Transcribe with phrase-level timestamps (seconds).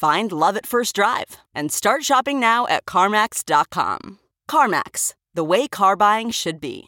[0.00, 4.18] Find love at first drive and start shopping now at CarMax.com.
[4.50, 6.86] CarMax, the way car buying should be.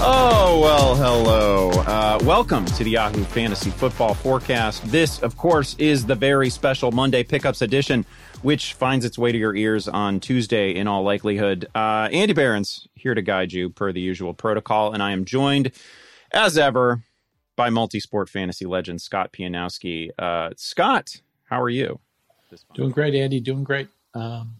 [0.00, 1.70] Oh, well, hello.
[1.70, 4.84] Uh, welcome to the Yahoo Fantasy Football Forecast.
[4.90, 8.04] This, of course, is the very special Monday Pickups edition,
[8.42, 11.68] which finds its way to your ears on Tuesday in all likelihood.
[11.76, 15.70] Uh, Andy Behrens here to guide you per the usual protocol, and I am joined,
[16.32, 17.04] as ever,
[17.58, 20.10] by multi-sport fantasy legend Scott Pianowski.
[20.16, 21.20] Uh, Scott,
[21.50, 21.98] how are you?
[22.72, 23.40] Doing great, Andy.
[23.40, 23.88] Doing great.
[24.14, 24.54] Um,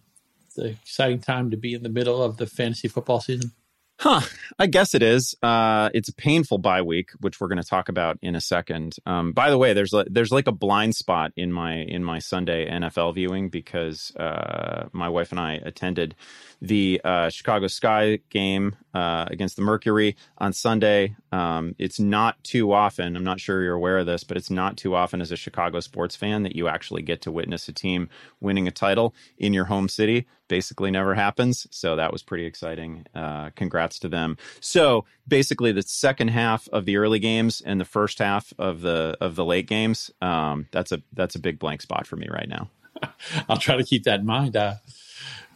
[0.44, 3.52] it's an exciting time to be in the middle of the fantasy football season.
[4.00, 4.20] Huh.
[4.58, 5.34] I guess it is.
[5.42, 8.96] Uh, it's a painful bye week, which we're going to talk about in a second.
[9.06, 12.18] Um, by the way, there's like, there's like a blind spot in my in my
[12.20, 16.14] Sunday NFL viewing because uh, my wife and I attended
[16.60, 21.14] the uh, Chicago Sky game uh, against the Mercury on Sunday.
[21.30, 24.76] Um, it's not too often, I'm not sure you're aware of this, but it's not
[24.76, 28.08] too often as a Chicago sports fan that you actually get to witness a team
[28.40, 30.26] winning a title in your home city.
[30.48, 31.68] Basically, never happens.
[31.70, 33.06] So that was pretty exciting.
[33.14, 34.36] Uh, congrats to them.
[34.60, 39.16] So basically, the second half of the early games and the first half of the
[39.20, 40.10] of the late games.
[40.20, 42.70] Um, that's a that's a big blank spot for me right now.
[43.48, 44.56] I'll try to keep that in mind.
[44.56, 44.76] Uh,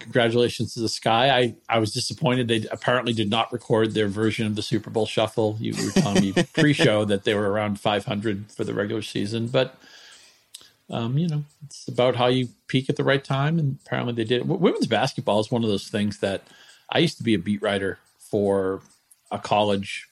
[0.03, 1.31] congratulations to the Sky.
[1.31, 5.07] I, I was disappointed they apparently did not record their version of the Super Bowl
[5.07, 5.57] Shuffle.
[5.61, 9.77] You were telling me pre-show that they were around 500 for the regular season, but
[10.91, 14.25] um, you know, it's about how you peak at the right time, and apparently they
[14.25, 14.47] did.
[14.47, 16.43] Women's basketball is one of those things that
[16.91, 18.83] I used to be a beat writer for
[19.31, 20.09] a college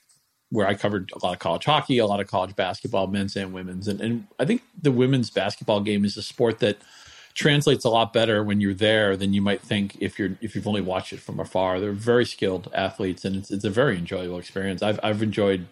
[0.49, 3.53] where I covered a lot of college hockey, a lot of college basketball, men's and
[3.53, 6.79] women's, and, and I think the women's basketball game is a sport that–
[7.35, 10.67] translates a lot better when you're there than you might think if you're if you've
[10.67, 11.81] only watched it from afar.
[11.81, 14.83] They're very skilled athletes, and it's it's a very enjoyable experience.
[14.83, 15.67] I've I've enjoyed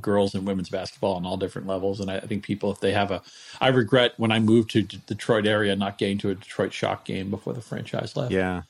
[0.00, 2.92] girls and women's basketball on all different levels, and I, I think people if they
[2.92, 3.22] have a,
[3.60, 7.04] I regret when I moved to D- Detroit area not getting to a Detroit Shock
[7.04, 8.32] game before the franchise left.
[8.32, 8.62] Yeah,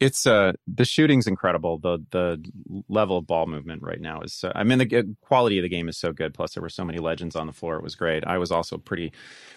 [0.00, 1.78] it's uh the shooting's incredible.
[1.78, 4.42] The the level of ball movement right now is.
[4.42, 6.32] Uh, I mean, the quality of the game is so good.
[6.32, 7.76] Plus, there were so many legends on the floor.
[7.76, 8.24] It was great.
[8.26, 9.12] I was also pretty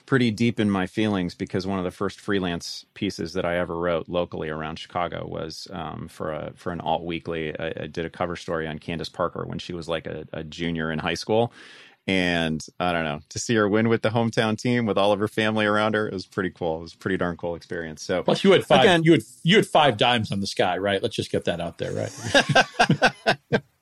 [0.05, 3.77] pretty deep in my feelings because one of the first freelance pieces that I ever
[3.77, 7.57] wrote locally around Chicago was um, for a for an alt weekly.
[7.57, 10.43] I, I, did a cover story on Candace Parker when she was like a, a
[10.43, 11.53] junior in high school,
[12.05, 15.19] and I don't know, to see her win with the hometown team with all of
[15.19, 16.79] her family around her, it was pretty cool.
[16.79, 18.03] It was a pretty darn cool experience.
[18.03, 20.77] So plus you had five again, you had you had five dimes on the sky,
[20.77, 21.01] right?
[21.01, 23.63] Let's just get that out there, right?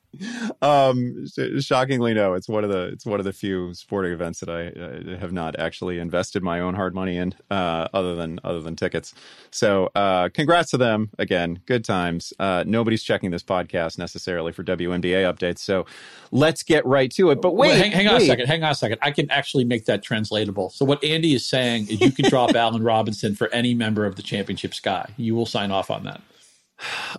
[0.62, 1.26] um,
[1.60, 2.34] shockingly, no.
[2.34, 5.32] It's one of the it's one of the few sporting events that I uh, have
[5.32, 9.14] not actually invested my own hard money in, uh, other than other than tickets.
[9.50, 11.62] So, uh, congrats to them again.
[11.66, 12.32] Good times.
[12.38, 15.86] Uh, nobody's checking this podcast necessarily for WNBA updates, so
[16.32, 17.42] let's get right to it.
[17.42, 18.24] But wait, hang, hang on wait.
[18.24, 18.46] a second.
[18.48, 19.00] Hang on a second.
[19.02, 20.70] I can actually make that translatable.
[20.70, 24.16] So, what Andy is saying is, you can drop Allen Robinson for any member of
[24.16, 25.10] the championship sky.
[25.18, 26.22] You will sign off on that.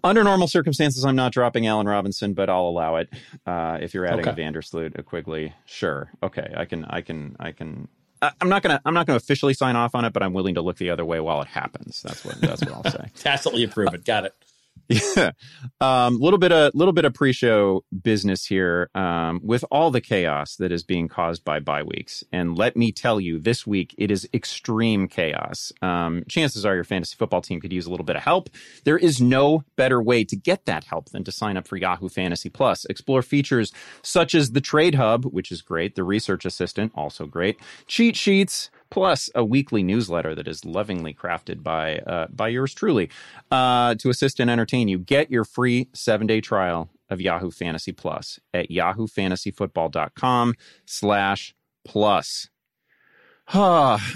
[0.04, 3.08] Under normal circumstances, I'm not dropping Allen Robinson, but I'll allow it.
[3.46, 4.30] Uh, if you're adding okay.
[4.30, 7.88] a Vandersloot, a Quigley, sure, okay, I can, I can, I can.
[8.40, 10.62] I'm not gonna, I'm not gonna officially sign off on it, but I'm willing to
[10.62, 12.02] look the other way while it happens.
[12.02, 13.10] That's what, that's what I'll say.
[13.16, 14.04] Tacitly approve it.
[14.04, 14.34] Got it.
[14.92, 15.30] Yeah,
[15.80, 20.00] a um, little bit of little bit of pre-show business here um, with all the
[20.00, 22.22] chaos that is being caused by bye weeks.
[22.32, 25.72] And let me tell you, this week it is extreme chaos.
[25.80, 28.50] Um, chances are your fantasy football team could use a little bit of help.
[28.84, 32.08] There is no better way to get that help than to sign up for Yahoo
[32.08, 32.84] Fantasy Plus.
[32.86, 33.72] Explore features
[34.02, 38.70] such as the Trade Hub, which is great, the Research Assistant, also great, cheat sheets
[38.92, 43.10] plus a weekly newsletter that is lovingly crafted by uh, by yours truly
[43.50, 44.98] uh, to assist and entertain you.
[44.98, 50.54] Get your free seven day trial of Yahoo Fantasy Plus at yahoofantasyfootball.com
[50.86, 51.54] slash
[51.84, 52.48] plus.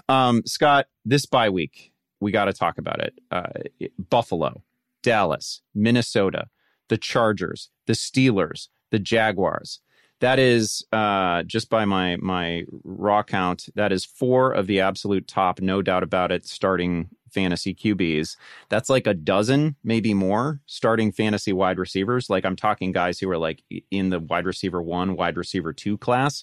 [0.08, 3.18] um, Scott, this bye week, we got to talk about it.
[3.30, 4.62] Uh, Buffalo,
[5.02, 6.48] Dallas, Minnesota,
[6.88, 9.80] the Chargers, the Steelers, the Jaguars.
[10.20, 13.68] That is uh, just by my my raw count.
[13.74, 18.36] That is four of the absolute top, no doubt about it, starting fantasy QBs.
[18.70, 22.30] That's like a dozen, maybe more, starting fantasy wide receivers.
[22.30, 25.98] Like I'm talking guys who are like in the wide receiver one, wide receiver two
[25.98, 26.42] class.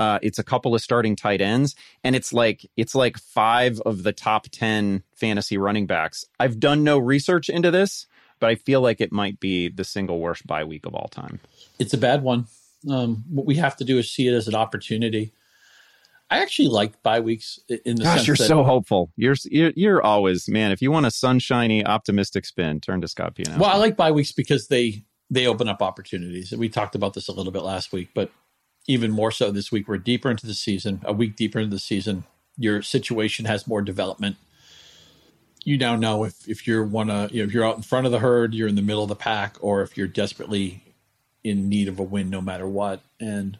[0.00, 4.04] Uh, it's a couple of starting tight ends, and it's like it's like five of
[4.04, 6.24] the top ten fantasy running backs.
[6.40, 8.06] I've done no research into this,
[8.40, 11.40] but I feel like it might be the single worst bye week of all time.
[11.78, 12.46] It's a bad one.
[12.90, 15.32] Um, what we have to do is see it as an opportunity.
[16.30, 19.12] I actually like bye weeks in the Gosh, sense you're so hopeful.
[19.16, 20.72] You're, you're you're always man.
[20.72, 23.58] If you want a sunshiny, optimistic spin, turn to Scott Piano.
[23.58, 26.52] Well, I like bye weeks because they they open up opportunities.
[26.52, 28.30] We talked about this a little bit last week, but
[28.86, 29.88] even more so this week.
[29.88, 32.24] We're deeper into the season, a week deeper into the season.
[32.56, 34.36] Your situation has more development.
[35.64, 38.06] You now know if if you're one of you know if you're out in front
[38.06, 40.91] of the herd, you're in the middle of the pack, or if you're desperately
[41.44, 43.00] in need of a win, no matter what.
[43.20, 43.58] And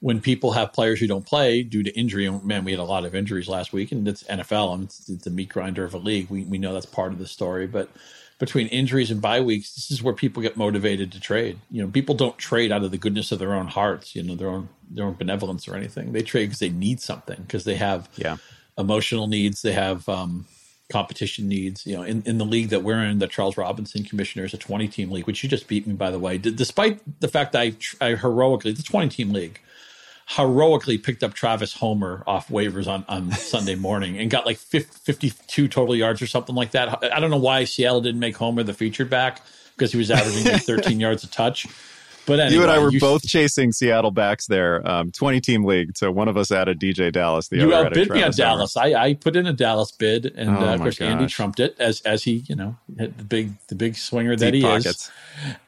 [0.00, 2.84] when people have players who don't play due to injury, and man, we had a
[2.84, 5.94] lot of injuries last week, and it's NFL, and it's, it's a meat grinder of
[5.94, 6.30] a league.
[6.30, 7.88] We we know that's part of the story, but
[8.38, 11.58] between injuries and bye weeks, this is where people get motivated to trade.
[11.70, 14.36] You know, people don't trade out of the goodness of their own hearts, you know,
[14.36, 16.12] their own their own benevolence or anything.
[16.12, 18.36] They trade because they need something, because they have yeah.
[18.78, 20.46] emotional needs, they have um,
[20.90, 21.86] competition needs.
[21.86, 24.58] You know, in, in the league that we're in, the Charles Robinson Commissioner is a
[24.58, 27.52] 20 team league, which you just beat me, by the way, D- despite the fact
[27.52, 29.60] that I, I heroically, the 20 team league
[30.36, 34.92] heroically picked up Travis Homer off waivers on, on Sunday morning and got like 50,
[34.92, 37.02] 52 total yards or something like that.
[37.12, 39.40] I don't know why Seattle didn't make Homer the featured back
[39.76, 41.66] because he was averaging like 13 yards a touch.
[42.28, 45.64] But anyway, you and I were you, both chasing Seattle backs there, um, twenty team
[45.64, 45.96] league.
[45.96, 47.48] So one of us added DeeJay Dallas.
[47.48, 48.76] The you other outbid me on Dallas.
[48.76, 51.08] I, I, put in a Dallas bid, and oh uh, of course gosh.
[51.08, 54.52] Andy trumped it as as he you know hit the big the big swinger that
[54.52, 54.86] he pockets.
[54.86, 55.10] is.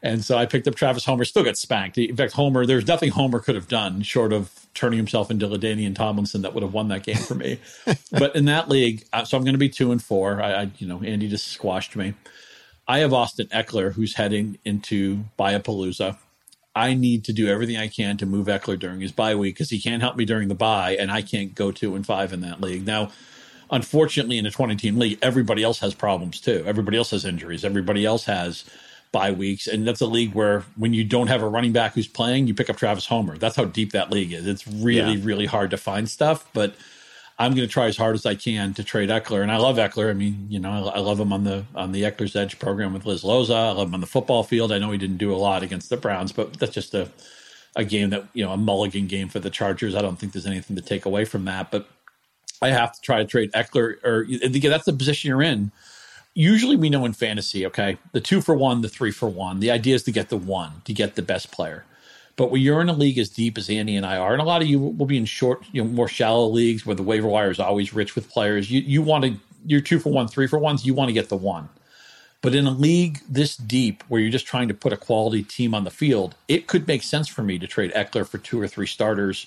[0.03, 1.25] And so I picked up Travis Homer.
[1.25, 1.97] Still got spanked.
[1.97, 2.67] In fact, Homer.
[2.67, 6.63] There's nothing Homer could have done short of turning himself into LaDainian Tomlinson that would
[6.63, 7.59] have won that game for me.
[8.13, 10.43] but in that league, uh, so I'm going to be two and four.
[10.43, 12.13] I, I you know Andy just squashed me.
[12.87, 16.19] I have Austin Ekeler, who's heading into Biapalooza.
[16.75, 19.71] I need to do everything I can to move Ekeler during his bye week because
[19.71, 22.41] he can't help me during the bye, and I can't go two and five in
[22.43, 22.87] that league.
[22.87, 23.11] Now,
[23.71, 26.63] unfortunately, in a 20 team league, everybody else has problems too.
[26.67, 27.65] Everybody else has injuries.
[27.65, 28.65] Everybody else has
[29.13, 29.67] bye weeks.
[29.67, 32.55] And that's a league where when you don't have a running back who's playing, you
[32.55, 33.37] pick up Travis Homer.
[33.37, 34.47] That's how deep that league is.
[34.47, 35.25] It's really, Yeah.
[35.25, 36.49] really hard to find stuff.
[36.53, 36.77] But
[37.41, 39.77] I'm going to try as hard as I can to trade Ekeler, and I love
[39.77, 40.11] Ekeler.
[40.11, 42.93] I mean, you know, I, I love him on the on the Ekeler's Edge program
[42.93, 43.55] with Liz Loza.
[43.55, 44.71] I love him on the football field.
[44.71, 47.09] I know he didn't do a lot against the Browns, but that's just a
[47.77, 49.95] a game that you know a mulligan game for the Chargers.
[49.95, 51.89] I don't think there's anything to take away from that, but
[52.61, 54.27] I have to try to trade Ekeler, or
[54.69, 55.73] that's the position you're in.
[56.35, 59.61] Usually, we know in fantasy, okay, the two for one, the three for one.
[59.61, 61.85] The idea is to get the one, to get the best player.
[62.41, 64.47] But when you're in a league as deep as Andy and I are, and a
[64.47, 67.29] lot of you will be in short, you know, more shallow leagues where the waiver
[67.29, 68.71] wire is always rich with players.
[68.71, 69.35] You you want to
[69.67, 70.87] you're two for one, three for ones.
[70.87, 71.69] You want to get the one.
[72.41, 75.75] But in a league this deep, where you're just trying to put a quality team
[75.75, 78.67] on the field, it could make sense for me to trade Ekeler for two or
[78.67, 79.47] three starters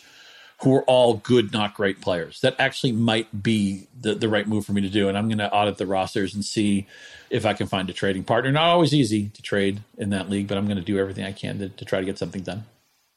[0.62, 2.42] who are all good, not great players.
[2.42, 5.10] That actually might be the, the right move for me to do.
[5.10, 6.86] And I'm going to audit the rosters and see
[7.32, 8.52] if I can find a trading partner.
[8.52, 11.32] Not always easy to trade in that league, but I'm going to do everything I
[11.32, 12.66] can to, to try to get something done.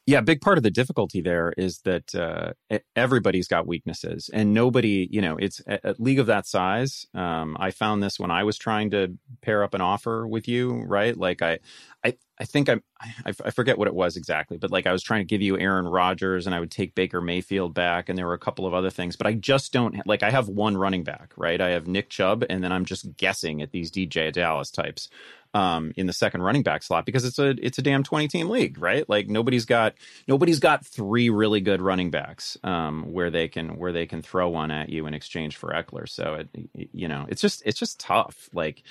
[0.06, 2.52] Yeah, big part of the difficulty there is that uh,
[2.94, 7.06] everybody's got weaknesses, and nobody, you know, it's a, a league of that size.
[7.12, 10.84] Um, I found this when I was trying to pair up an offer with you,
[10.86, 11.16] right?
[11.16, 11.58] Like I,
[12.04, 15.02] I, I think I'm, I, I forget what it was exactly, but like I was
[15.02, 18.26] trying to give you Aaron Rodgers, and I would take Baker Mayfield back, and there
[18.26, 20.22] were a couple of other things, but I just don't like.
[20.22, 21.60] I have one running back, right?
[21.60, 25.08] I have Nick Chubb, and then I'm just guessing at these DeeJay Dallas types
[25.54, 28.50] um, in the second running back slot because it's a it's a damn twenty team
[28.50, 29.08] league, right?
[29.08, 29.94] Like nobody's got
[30.28, 34.50] nobody's got three really good running backs um, where they can where they can throw
[34.50, 36.06] one at you in exchange for Ekeler.
[36.08, 38.50] So it you know it's just it's just tough.
[38.52, 38.82] Like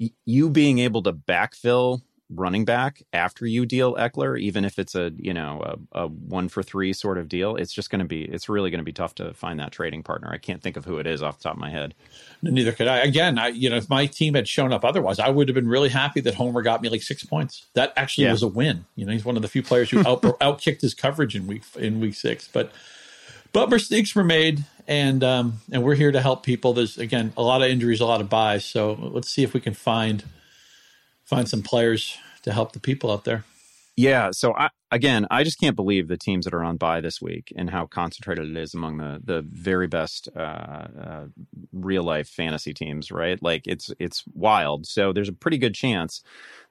[0.00, 4.94] y- you being able to backfill running back after you deal Ekeler, even if it's
[4.96, 8.04] a you know a, a one for three sort of deal, it's just going to
[8.04, 10.28] be it's really going to be tough to find that trading partner.
[10.32, 11.94] I can't think of who it is off the top of my head.
[12.42, 12.98] Neither could I.
[12.98, 15.68] Again, I, you know, if my team had shown up otherwise, I would have been
[15.68, 17.66] really happy that Homer got me like six points.
[17.74, 18.32] That actually Yeah.
[18.32, 18.84] was a win.
[18.96, 21.62] You know, he's one of the few players who out outkicked his coverage in week
[21.78, 22.48] in week six.
[22.48, 22.72] But
[23.52, 26.72] but mistakes were made, and um, and we're here to help people.
[26.72, 28.64] There's again a lot of injuries, a lot of byes.
[28.64, 30.24] So let's see if we can find
[31.26, 33.44] find some players to help the people out there.
[33.96, 34.30] Yeah.
[34.32, 37.50] So I, again, I just can't believe the teams that are on bye this week
[37.56, 41.24] and how concentrated it is among the the very best uh, uh,
[41.72, 43.10] real life fantasy teams.
[43.10, 43.42] Right?
[43.42, 44.86] Like it's it's wild.
[44.86, 46.22] So there's a pretty good chance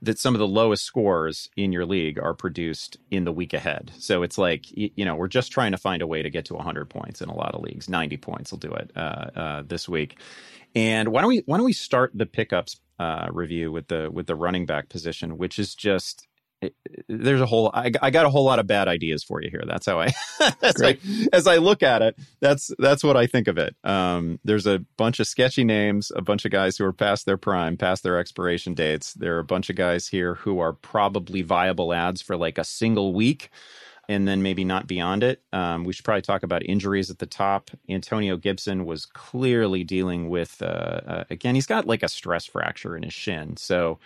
[0.04, 3.92] that some of the lowest scores in your league are produced in the week ahead.
[3.98, 6.54] So it's like you know we're just trying to find a way to get to
[6.54, 7.90] 100 points in a lot of leagues.
[7.90, 9.00] 90 points will do it uh,
[9.36, 10.20] uh this week.
[10.76, 14.28] And why don't we why don't we start the pickups uh, review with the with
[14.28, 16.28] the running back position, which is just
[17.08, 19.64] there's a whole I, I, got a whole lot of bad ideas for you here.
[19.68, 20.14] That's how i
[20.62, 20.98] as, I
[21.34, 23.76] as I look at it that's that's what i think of it.
[23.84, 27.38] Um, there's a bunch of sketchy names a bunch of guys who are past their
[27.38, 29.14] prime past their expiration dates.
[29.14, 32.64] There are a bunch of guys here who are probably viable ads for like a
[32.64, 33.50] single week
[34.08, 35.42] and then maybe not beyond it.
[35.54, 37.72] Um, we should probably talk about injuries at the top.
[37.90, 42.96] Antonio Gibson was clearly dealing with, uh, uh, again, he's got like a stress fracture
[42.96, 43.58] in his shin.
[43.58, 44.00] So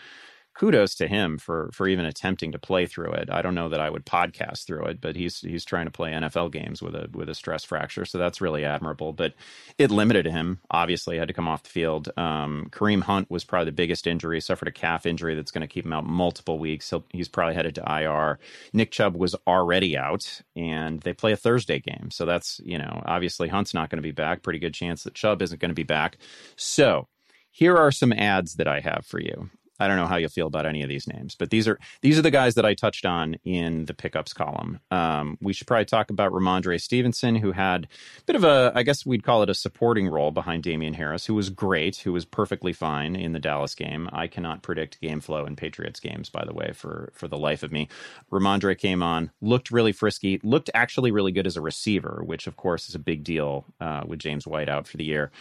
[0.60, 3.30] kudos to him for for even attempting to play through it.
[3.32, 6.12] I don't know that I would podcast through it, but he's he's trying to play
[6.12, 9.14] NFL games with a with a stress fracture, so that's really admirable.
[9.14, 9.36] But
[9.78, 10.60] it limited him.
[10.70, 12.10] Obviously, had to come off the field.
[12.18, 14.36] Um, Kareem Hunt was probably the biggest injury.
[14.36, 16.90] He Suffered a calf injury that's going to keep him out multiple weeks.
[16.90, 18.40] He'll, he's probably headed to IR.
[18.74, 23.02] Nick Chubb was already out, and they play a Thursday game, so that's you know
[23.06, 24.42] obviously Hunt's not going to be back.
[24.44, 26.18] Pretty good chance that Chubb isn't going to be back.
[26.58, 27.08] So
[27.50, 29.50] here are some ads that I have for you.
[29.80, 32.20] I don't know how you'll feel about any of these names, but these are these
[32.20, 34.80] are the guys that I touched on in the pickups column.
[34.92, 38.84] Um, we should probably talk about Rhamondre Stevenson, who had a bit of a, I
[38.84, 42.26] guess we'd call it a supporting role behind Damien Harris, who was great, who was
[42.26, 44.10] perfectly fine in the Dallas game.
[44.12, 47.64] I cannot predict game flow in Patriots games, by the way, for for the life
[47.64, 47.88] of me.
[48.32, 52.58] Rhamondre came on, looked really frisky, looked actually really good as a receiver, which of
[52.58, 55.32] course is a big deal uh, with James White out for the year.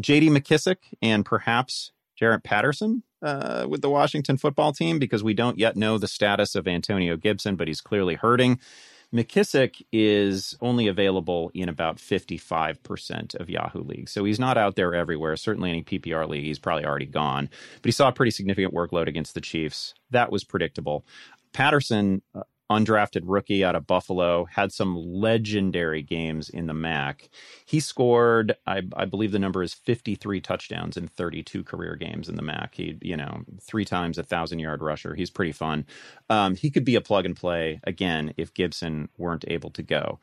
[0.00, 0.28] J.D.
[0.28, 5.76] McKissic and perhaps Jaret Patterson uh, with the Washington football team because we don't yet
[5.76, 8.58] know the status of Antonio Gibson, but he's clearly hurting.
[9.14, 14.10] McKissic is only available in about 55% of Yahoo leagues.
[14.10, 15.36] So he's not out there everywhere.
[15.36, 17.48] Certainly any PPR league, he's probably already gone.
[17.76, 19.94] But he saw a pretty significant workload against the Chiefs.
[20.10, 21.04] That was predictable.
[21.52, 27.28] Patterson, uh, undrafted rookie out of Buffalo, had some legendary games in the MAC.
[27.66, 32.36] He scored, I, I, believe the number is 53 touchdowns in 32 career games in
[32.36, 32.74] the MAC.
[32.74, 35.14] He, you know, three times a thousand yard rusher.
[35.14, 35.86] He's pretty fun.
[36.30, 40.18] Um, he could be a plug and play again if Gibson weren't able to go.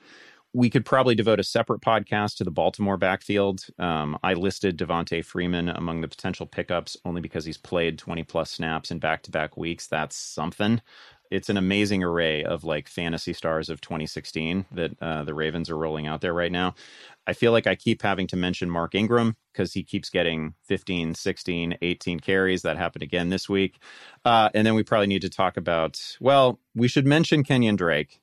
[0.54, 3.66] We could probably devote a separate podcast to the Baltimore backfield.
[3.80, 8.52] Um, I listed Devonta Freeman among the potential pickups only because he's played 20 plus
[8.52, 9.88] snaps in back to back weeks.
[9.88, 10.82] That's something
[11.32, 15.78] it's an amazing array of like fantasy stars of 2016 that uh, the Ravens are
[15.78, 16.76] rolling out there right now.
[17.26, 21.16] I feel like I keep having to mention Mark Ingram because he keeps getting 15,
[21.16, 22.64] 16, 18 carries.
[22.64, 23.80] That happened again this week.
[24.26, 28.21] Uh, and then we probably need to talk about, well, we should mention Kenyon Drake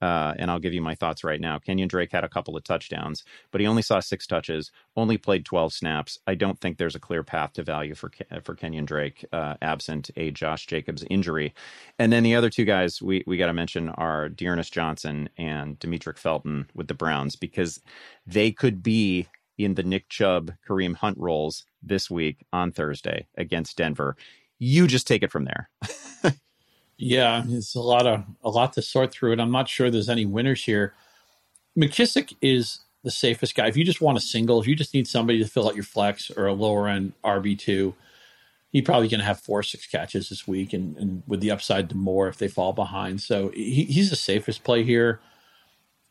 [0.00, 1.58] uh, and I'll give you my thoughts right now.
[1.58, 5.44] Kenyon Drake had a couple of touchdowns, but he only saw six touches, only played
[5.44, 6.18] 12 snaps.
[6.26, 8.10] I don't think there's a clear path to value for
[8.42, 11.54] for Kenyon Drake, uh, absent a Josh Jacobs injury.
[11.98, 15.78] And then the other two guys we, we got to mention are D'Ernest Johnson and
[15.78, 17.80] Demetric Felton with the Browns because
[18.26, 19.28] they could be
[19.58, 24.16] in the Nick Chubb, Kareem Hunt roles this week on Thursday against Denver.
[24.58, 25.70] You just take it from there.
[27.00, 30.10] Yeah, it's a lot of a lot to sort through, and I'm not sure there's
[30.10, 30.92] any winners here.
[31.78, 33.68] McKissic is the safest guy.
[33.68, 35.84] If you just want a single, if you just need somebody to fill out your
[35.84, 37.94] flex or a lower end RB two,
[38.70, 41.88] he's probably going to have four six catches this week, and, and with the upside
[41.88, 43.22] to more if they fall behind.
[43.22, 45.20] So he, he's the safest play here.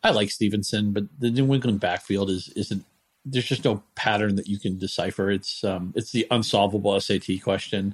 [0.01, 2.83] I like Stevenson, but the New England backfield is isn't.
[3.25, 5.29] There's just no pattern that you can decipher.
[5.29, 7.93] It's um, it's the unsolvable SAT question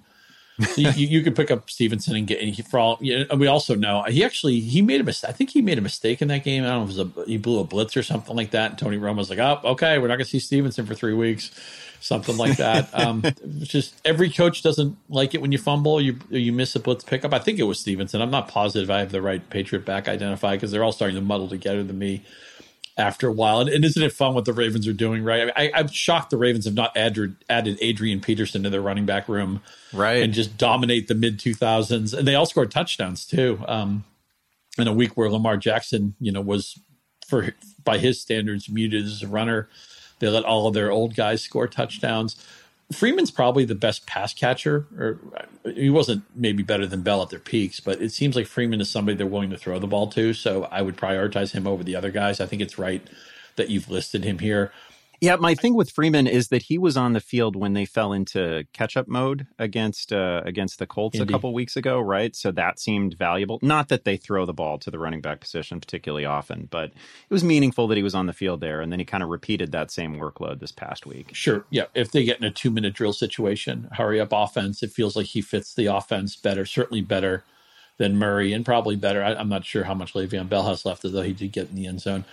[0.77, 2.97] you, you, could pick up Stevenson and get and he, for all.
[3.01, 5.29] You know, we also know he actually he made a mistake.
[5.29, 6.63] I think he made a mistake in that game.
[6.63, 8.71] I don't know if it was a he blew a blitz or something like that.
[8.71, 11.13] And Tony Romo was like, "Oh, okay, we're not going to see Stevenson for three
[11.13, 11.51] weeks."
[11.99, 12.89] Something like that.
[12.93, 13.23] um,
[13.59, 17.33] just every coach doesn't like it when you fumble, you you miss a blitz pickup.
[17.33, 18.21] I think it was Stevenson.
[18.21, 21.21] I'm not positive I have the right Patriot back identified because they're all starting to
[21.21, 22.23] muddle together to me
[22.97, 23.59] after a while.
[23.59, 25.51] And, and, isn't it fun what the Ravens are doing, right?
[25.55, 29.27] I, am shocked the Ravens have not added, added Adrian Peterson to their running back
[29.27, 29.61] room,
[29.93, 30.23] right?
[30.23, 32.17] And just dominate the mid 2000s.
[32.17, 33.63] And they all scored touchdowns too.
[33.67, 34.05] Um,
[34.77, 36.79] in a week where Lamar Jackson, you know, was
[37.27, 39.69] for by his standards muted as a runner,
[40.19, 42.35] they let all of their old guys score touchdowns.
[42.91, 45.19] Freeman's probably the best pass catcher, or
[45.63, 48.89] he wasn't maybe better than Bell at their peaks, but it seems like Freeman is
[48.89, 50.33] somebody they're willing to throw the ball to.
[50.33, 52.39] So I would prioritize him over the other guys.
[52.39, 53.01] I think it's right
[53.55, 54.71] that you've listed him here.
[55.25, 58.13] Yeah, my thing with Freeman is that he was on the field when they fell
[58.13, 61.33] into catch-up mode against uh, against the Colts Indy.
[61.33, 62.35] a couple weeks ago, right?
[62.35, 63.57] So that seemed valuable.
[63.63, 67.31] Not that they throw the ball to the running back position particularly often, but it
[67.33, 69.71] was meaningful that he was on the field there, and then he kind of repeated
[69.71, 71.33] that same workload this past week.
[71.33, 71.85] Sure, yeah.
[71.95, 75.41] If they get in a two-minute drill situation, hurry up offense, it feels like he
[75.41, 77.43] fits the offense better, certainly better
[77.97, 79.23] than Murray, and probably better.
[79.23, 81.75] I, am not sure how much Le'Veon Bell has left, although he did get in
[81.75, 82.25] the end zone.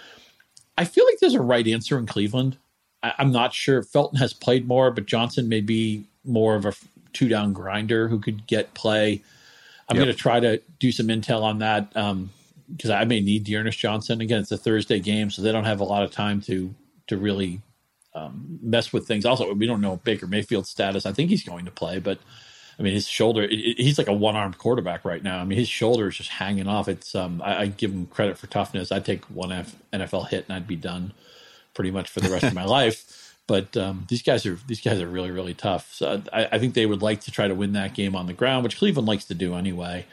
[0.77, 2.59] I feel like there's a right answer in Cleveland
[3.03, 3.83] I, am not sure.
[3.83, 6.73] Felton has played more, but Johnson may be more of a
[7.13, 9.23] two down grinder who could get play.
[9.89, 10.05] I'm yep.
[10.05, 13.79] going to try to do some intel on that because um, I may need D'Ernest
[13.79, 14.21] Johnson.
[14.21, 16.75] Again, it's a Thursday game, so they don't have a lot of time to
[17.09, 17.61] to really
[18.15, 19.27] um, mess with things.
[19.27, 21.05] Also, we don't know Baker Mayfield's status.
[21.05, 22.19] I think he's going to play, but
[22.79, 25.39] I mean, his shoulder, it, it, he's like a one armed quarterback right now.
[25.39, 26.89] I mean, his shoulder is just hanging off.
[26.89, 28.91] It's, um, I, I, give him credit for toughness.
[28.91, 31.13] I'd take one F, NFL hit and I'd be done
[31.75, 33.37] pretty much for the rest of my life.
[33.47, 35.93] But um, these guys are these guys are really really tough.
[35.95, 38.33] So I, I, think they would like to try to win that game on the
[38.33, 40.07] ground, which Cleveland likes to do anyway.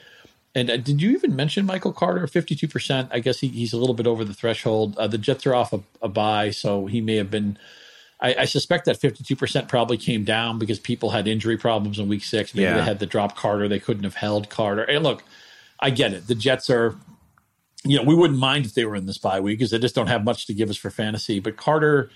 [0.55, 2.25] And uh, did you even mention Michael Carter?
[2.25, 3.09] Fifty two percent.
[3.11, 4.97] I guess he, he's a little bit over the threshold.
[4.97, 7.57] Uh, the Jets are off a, a bye, so he may have been.
[8.19, 11.99] I, I suspect that fifty two percent probably came down because people had injury problems
[11.99, 12.55] in Week Six.
[12.55, 12.77] Maybe yeah.
[12.77, 13.67] they had to drop Carter.
[13.67, 14.83] They couldn't have held Carter.
[14.83, 15.23] And look,
[15.79, 16.25] I get it.
[16.27, 16.95] The Jets are
[17.83, 19.95] you know, we wouldn't mind if they were in this bye week because they just
[19.95, 21.39] don't have much to give us for fantasy.
[21.39, 22.09] But Carter,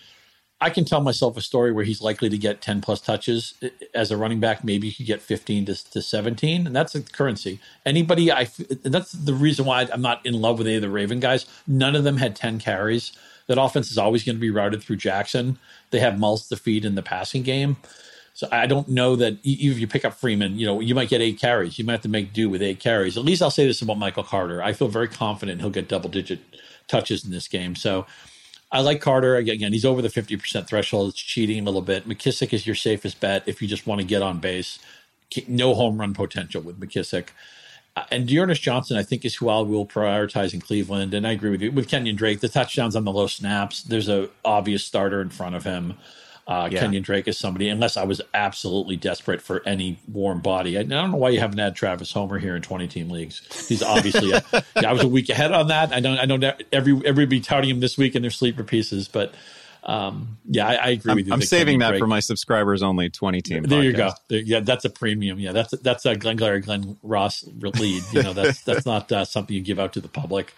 [0.59, 3.69] I can tell myself a story where he's likely to get 10 plus touches eh,
[3.81, 4.63] eh, as a running back.
[4.63, 7.59] Maybe he could get 15 to, to 17, and that's the currency.
[7.85, 10.89] Anybody, I eh, that's the reason why I'm not in love with any of the
[10.89, 11.45] Raven guys.
[11.67, 13.13] None of them had 10 carries.
[13.47, 15.59] That offense is always going to be routed through Jackson.
[15.91, 17.75] They have mouths to feed in the passing game.
[18.33, 21.09] So I don't know that even if you pick up Freeman, you know, you might
[21.09, 21.77] get eight carries.
[21.77, 23.15] You might have to make do with eight carries.
[23.15, 24.61] At least I'll say this about Michael Carter.
[24.61, 26.39] I feel very confident he'll get double digit
[26.87, 27.75] touches in this game.
[27.75, 28.07] So
[28.71, 29.35] I like Carter.
[29.35, 31.09] Again, he's over the 50% threshold.
[31.09, 32.09] It's cheating a little bit.
[32.09, 34.79] McKissic is your safest bet if you just want to get on base.
[35.47, 37.27] No home run potential with McKissic.
[37.95, 41.13] Uh, and D'Ernest Johnson, I think, is who I will prioritize in Cleveland.
[41.13, 41.71] And I agree with you.
[41.71, 45.55] With Kenyon Drake, the touchdowns on the low snaps, there's a obvious starter in front
[45.55, 45.93] of him.
[46.45, 46.81] Uh, yeah.
[46.81, 50.77] Kenyon Drake is somebody, unless I was absolutely desperate for any warm body.
[50.77, 53.67] I, I, don't know why you haven't had Travis Homer here in 20 team leagues.
[53.67, 54.43] He's obviously, a,
[54.75, 55.93] yeah, I was a week ahead on that.
[55.93, 59.33] I don't, I know every, everybody touting him this week in their sleeper pieces, but
[59.83, 61.33] um, yeah, I, I agree I'm, with you.
[61.33, 63.63] I'm saving Kenyon that Drake, for my subscribers only 20 team.
[63.63, 63.83] There podcast.
[63.85, 64.11] you go.
[64.27, 65.39] There, yeah, that's a premium.
[65.39, 68.03] Yeah, that's, that's a Glenn Glary, Glen Ross lead.
[68.11, 70.53] You know, that's, that's not uh, something you give out to the public.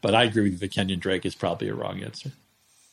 [0.00, 2.30] But I agree with you that Kenyon Drake is probably a wrong answer.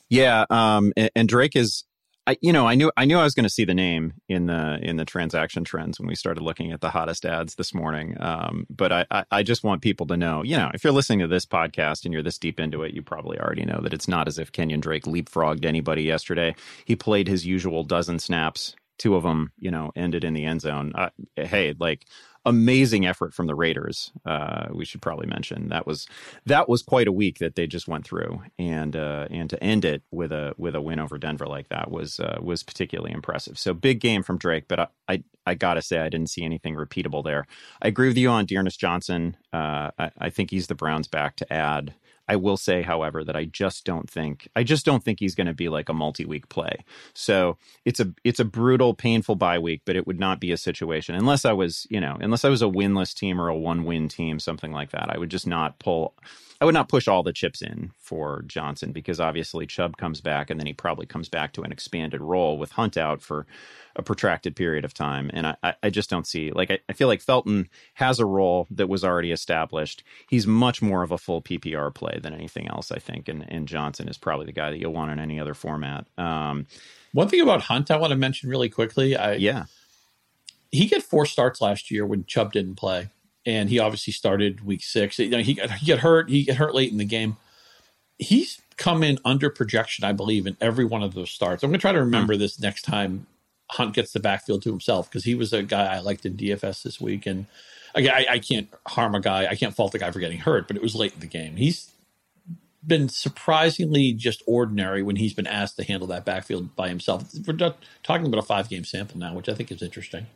[0.08, 1.84] Yeah, um, and, and Drake is
[2.26, 4.46] I, you know, I knew I knew I was going to see the name in
[4.46, 8.16] the in the transaction trends when we started looking at the hottest ads this morning.
[8.20, 11.18] Um, but I, I, I just want people to know, you know, if you're listening
[11.20, 14.06] to this podcast and you're this deep into it, you probably already know that it's
[14.06, 16.54] not as if Kenyon Drake leapfrogged anybody yesterday.
[16.84, 18.76] He played his usual dozen snaps.
[18.98, 20.92] Two of them, you know, ended in the end zone.
[20.94, 22.06] Uh, hey, like
[22.44, 24.12] amazing effort from the Raiders.
[24.24, 26.06] Uh, we should probably mention that was
[26.46, 29.84] that was quite a week that they just went through, and uh, and to end
[29.84, 33.58] it with a with a win over Denver like that was uh, was particularly impressive.
[33.58, 36.74] So big game from Drake, but I, I, I gotta say I didn't see anything
[36.74, 37.46] repeatable there.
[37.80, 39.36] I agree with you on D'Ernest Johnson.
[39.52, 41.94] Uh, I, I think he's the Browns back to add.
[42.32, 45.48] I will say, however, that I just don't think I just don't think he's going
[45.48, 46.76] to be like a multi-week play.
[47.12, 50.56] So it's a it's a brutal, painful bye week, but it would not be a
[50.56, 54.08] situation unless I was, you know, unless I was a winless team or a one-win
[54.08, 55.10] team, something like that.
[55.10, 56.14] I would just not pull
[56.62, 60.48] I would not push all the chips in for Johnson because obviously Chubb comes back
[60.48, 63.48] and then he probably comes back to an expanded role with Hunt out for
[63.96, 65.28] a protracted period of time.
[65.34, 68.68] And I, I just don't see like I, I feel like Felton has a role
[68.70, 70.04] that was already established.
[70.30, 73.26] He's much more of a full PPR play than anything else, I think.
[73.26, 76.06] And, and Johnson is probably the guy that you'll want in any other format.
[76.16, 76.68] Um,
[77.10, 79.16] One thing about Hunt I want to mention really quickly.
[79.16, 79.64] I, yeah.
[80.70, 83.08] He got four starts last year when Chubb didn't play
[83.44, 85.18] and he obviously started week six.
[85.18, 86.30] You know, he got he got hurt.
[86.30, 87.36] He got hurt late in the game.
[88.18, 91.62] He's come in under projection, I believe, in every one of those starts.
[91.62, 93.26] I'm going to try to remember this next time
[93.70, 96.82] Hunt gets the backfield to himself because he was a guy I liked in DFS
[96.82, 97.26] this week.
[97.26, 97.46] And
[97.94, 99.46] again, I, I can't harm a guy.
[99.46, 101.56] I can't fault the guy for getting hurt, but it was late in the game.
[101.56, 101.90] He's
[102.86, 107.24] been surprisingly just ordinary when he's been asked to handle that backfield by himself.
[107.46, 110.26] We're talking about a five game sample now, which I think is interesting.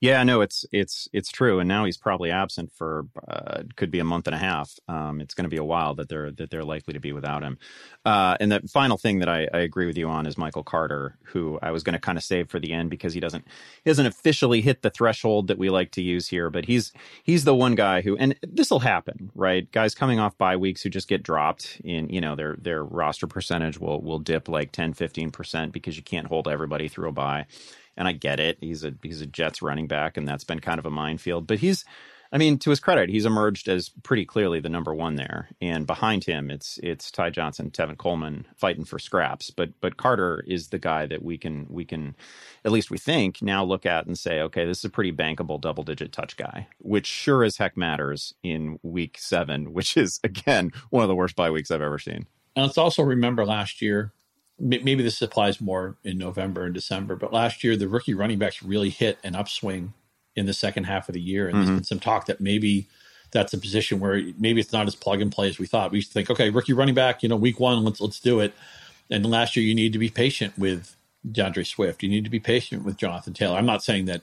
[0.00, 3.98] Yeah, no, it's it's it's true, and now he's probably absent for uh, could be
[3.98, 4.78] a month and a half.
[4.86, 7.42] Um, it's going to be a while that they're that they're likely to be without
[7.42, 7.58] him.
[8.04, 11.18] Uh, and the final thing that I, I, agree with you on is Michael Carter,
[11.24, 13.44] who I was going to kind of save for the end because he doesn't
[13.82, 16.92] he doesn't officially hit the threshold that we like to use here, but he's
[17.24, 19.70] he's the one guy who, and this will happen, right?
[19.72, 23.26] Guys coming off bye weeks who just get dropped in, you know, their their roster
[23.26, 27.12] percentage will will dip like 10, 15 percent because you can't hold everybody through a
[27.12, 27.46] bye
[27.98, 28.58] and I get it.
[28.60, 31.48] He's a he's a Jets running back, and that's been kind of a minefield.
[31.48, 31.84] But he's,
[32.32, 35.48] I mean, to his credit, he's emerged as pretty clearly the number one there.
[35.60, 39.50] And behind him, it's it's Ty Johnson, Tevin Coleman fighting for scraps.
[39.50, 42.14] But but Carter is the guy that we can we can,
[42.64, 45.60] at least we think now look at and say, okay, this is a pretty bankable
[45.60, 50.70] double digit touch guy, which sure as heck matters in week seven, which is again
[50.90, 52.26] one of the worst bye weeks I've ever seen.
[52.54, 54.12] And let's also remember last year
[54.58, 58.62] maybe this applies more in November and December, but last year the rookie running backs
[58.62, 59.94] really hit an upswing
[60.34, 61.46] in the second half of the year.
[61.46, 61.66] And mm-hmm.
[61.66, 62.86] there's been some talk that maybe
[63.30, 65.90] that's a position where maybe it's not as plug and play as we thought.
[65.90, 68.40] We used to think, okay, rookie running back, you know, week one, let's let's do
[68.40, 68.54] it.
[69.10, 70.96] And last year you need to be patient with
[71.30, 72.02] D'Andre Swift.
[72.02, 73.56] You need to be patient with Jonathan Taylor.
[73.56, 74.22] I'm not saying that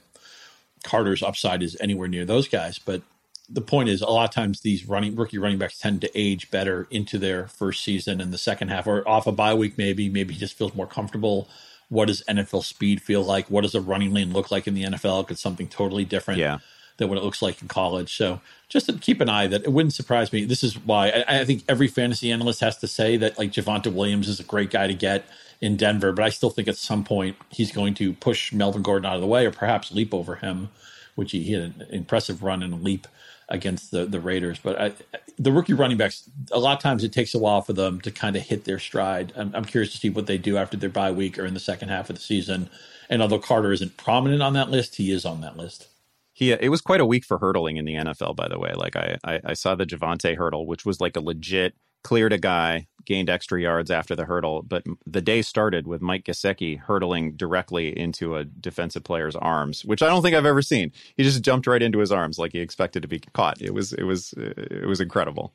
[0.84, 3.02] Carter's upside is anywhere near those guys, but
[3.50, 6.50] the point is a lot of times these running rookie running backs tend to age
[6.52, 10.10] better into their first season and the second half or off a bye week maybe
[10.10, 11.48] maybe he just feels more comfortable.
[11.90, 13.50] What does nfl speed feel like?
[13.50, 16.60] What does a running lane look like in the nfl it's something totally different yeah.
[16.98, 18.16] than what it looks like in college?
[18.16, 20.46] So just to keep an eye that it wouldn't surprise me.
[20.46, 23.94] This is why I, I think every fantasy analyst has to say that like Javonte
[23.94, 25.26] Williams is a great guy to get
[25.62, 29.06] in Denver but I still think at some point he's going to push Melvin Gordon
[29.06, 30.70] out of the way or perhaps leap over him
[31.16, 33.08] which he, he had an impressive run and a leap
[33.50, 34.60] against the the Raiders.
[34.62, 34.94] But I,
[35.38, 38.12] the rookie running backs, a lot of times it takes a while for them to
[38.12, 39.34] kind of hit their stride.
[39.36, 41.60] I'm, I'm, curious to see what they do after their bye week or in the
[41.60, 42.70] second half of the season.
[43.10, 45.88] And although Carter isn't prominent on that list, he is on that list.
[46.34, 48.74] He, uh, it was quite a week for hurdling in the NFL, by the way.
[48.74, 51.76] Like I, I, I saw the Javonte hurdle, which was like a legit
[52.06, 54.62] cleared a guy, gained extra yards after the hurdle.
[54.62, 60.04] But the day started with Mike Gesicki hurdling directly into a defensive player's arms, which
[60.04, 60.92] I don't think I've ever seen.
[61.18, 63.60] He just jumped right into his arms like he expected to be caught.
[63.60, 65.52] It was it was it was incredible.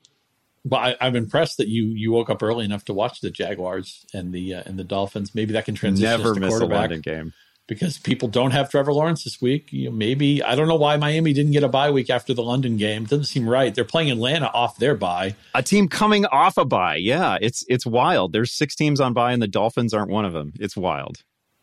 [0.65, 3.31] Well, I, am I'm impressed that you you woke up early enough to watch the
[3.31, 5.35] Jaguars and the uh, and the Dolphins.
[5.35, 6.77] Maybe that can transition Never miss quarterback.
[6.77, 7.33] a London game
[7.71, 9.73] because people don't have Trevor Lawrence this week.
[9.73, 12.43] You know, maybe I don't know why Miami didn't get a bye week after the
[12.43, 13.05] London game.
[13.05, 13.73] It doesn't seem right.
[13.73, 15.37] They're playing Atlanta off their bye.
[15.55, 16.97] A team coming off a bye.
[16.97, 18.33] Yeah, it's it's wild.
[18.33, 20.53] There's six teams on bye and the Dolphins aren't one of them.
[20.59, 21.23] It's wild.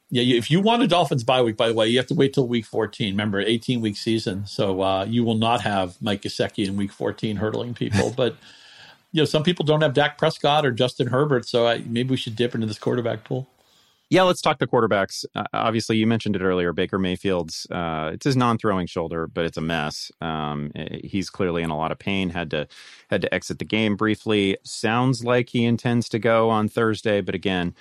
[0.09, 2.33] Yeah, if you want a Dolphins bye week, by the way, you have to wait
[2.33, 3.13] till week 14.
[3.13, 7.35] Remember, 18 week season, so uh, you will not have Mike Gesicki in week 14
[7.35, 8.13] hurdling people.
[8.15, 8.37] but
[9.11, 12.17] you know, some people don't have Dak Prescott or Justin Herbert, so I, maybe we
[12.17, 13.49] should dip into this quarterback pool.
[14.09, 15.25] Yeah, let's talk the quarterbacks.
[15.35, 16.71] Uh, obviously, you mentioned it earlier.
[16.71, 20.11] Baker Mayfield's uh, it's his non-throwing shoulder, but it's a mess.
[20.21, 22.29] Um, eh, he's clearly in a lot of pain.
[22.29, 22.67] Had to
[23.09, 24.57] had to exit the game briefly.
[24.63, 27.75] Sounds like he intends to go on Thursday, but again,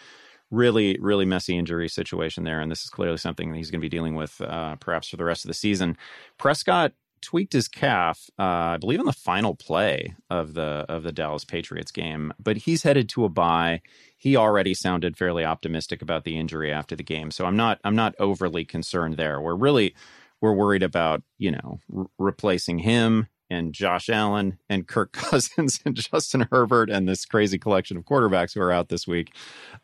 [0.50, 3.84] really really messy injury situation there, and this is clearly something that he's going to
[3.84, 5.96] be dealing with uh, perhaps for the rest of the season.
[6.38, 11.12] Prescott tweaked his calf, uh, I believe, in the final play of the of the
[11.12, 12.32] Dallas Patriots game.
[12.38, 13.82] But he's headed to a bye.
[14.16, 17.96] He already sounded fairly optimistic about the injury after the game, so I'm not I'm
[17.96, 19.40] not overly concerned there.
[19.40, 19.94] We're really
[20.40, 25.94] we're worried about you know r- replacing him and Josh Allen and Kirk Cousins and
[25.94, 29.34] Justin Herbert and this crazy collection of quarterbacks who are out this week.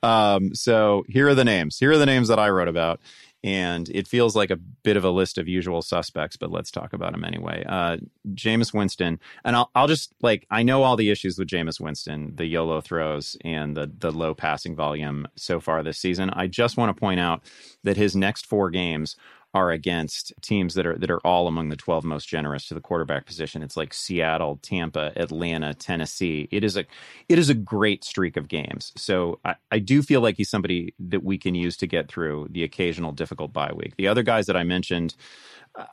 [0.02, 1.78] Um, so here are the names.
[1.78, 3.00] Here are the names that I wrote about
[3.44, 6.92] and it feels like a bit of a list of usual suspects, but let's talk
[6.92, 7.64] about him anyway.
[7.66, 7.96] Uh,
[8.34, 12.36] Jameis Winston, and I'll, I'll just like I know all the issues with Jameis Winston,
[12.36, 16.30] the YOLO throws and the the low passing volume so far this season.
[16.30, 17.42] I just want to point out
[17.82, 19.16] that his next four games
[19.54, 22.80] are against teams that are that are all among the 12 most generous to the
[22.80, 23.62] quarterback position.
[23.62, 26.48] It's like Seattle, Tampa, Atlanta, Tennessee.
[26.50, 26.86] It is a
[27.28, 28.92] it is a great streak of games.
[28.96, 32.48] So I, I do feel like he's somebody that we can use to get through
[32.50, 33.96] the occasional difficult bye week.
[33.96, 35.14] The other guys that I mentioned,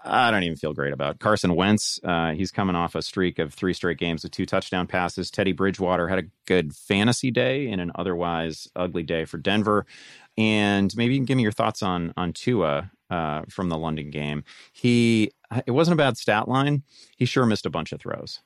[0.05, 1.19] I don't even feel great about.
[1.19, 4.87] Carson Wentz, uh, he's coming off a streak of three straight games with two touchdown
[4.87, 5.29] passes.
[5.31, 9.85] Teddy Bridgewater had a good fantasy day in an otherwise ugly day for Denver.
[10.37, 14.09] And maybe you can give me your thoughts on on Tua uh, from the London
[14.09, 14.43] game.
[14.71, 15.31] He
[15.65, 16.83] it wasn't a bad stat line.
[17.17, 18.39] He sure missed a bunch of throws.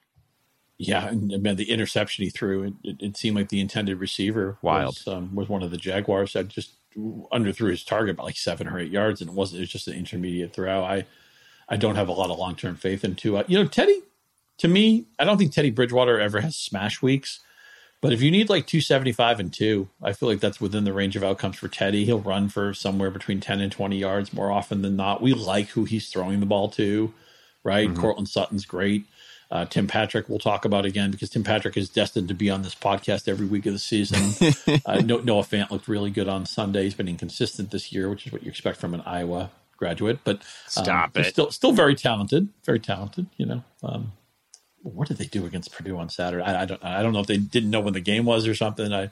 [0.77, 4.97] Yeah, and the interception he threw, it, it, it seemed like the intended receiver Wild.
[5.05, 6.73] Was, um, was one of the Jaguars that just
[7.31, 9.59] underthrew his target by like seven or eight yards, and it wasn't.
[9.59, 10.83] It was just an intermediate throw.
[10.83, 11.05] I
[11.69, 13.45] I don't have a lot of long term faith in Tua.
[13.47, 14.01] You know, Teddy.
[14.59, 17.39] To me, I don't think Teddy Bridgewater ever has smash weeks,
[18.03, 21.15] But if you need like 275 and two, I feel like that's within the range
[21.15, 22.03] of outcomes for Teddy.
[22.03, 25.21] He'll run for somewhere between 10 and 20 yards more often than not.
[25.21, 27.13] We like who he's throwing the ball to,
[27.63, 27.87] right?
[27.87, 29.05] mm hmm Courtland Sutton's great.
[29.49, 32.63] Uh, Tim Patrick we'll talk about again because Tim Patrick is destined to be on
[32.63, 34.17] this podcast every week of the season.
[34.85, 36.83] uh, Noah Fant looked really good on Sunday.
[36.83, 40.19] He's been inconsistent this year, which is what you expect from an Iowa graduate.
[40.23, 41.27] But um, stop it.
[41.27, 42.49] Still, still very talented.
[42.65, 43.27] Very talented.
[43.37, 43.63] You know.
[43.83, 44.11] Um,
[44.83, 46.43] what did they do against Purdue on Saturday?
[46.43, 48.53] I, I, don't I don't know if they didn't know when the game was or
[48.53, 48.93] something.
[48.93, 49.09] I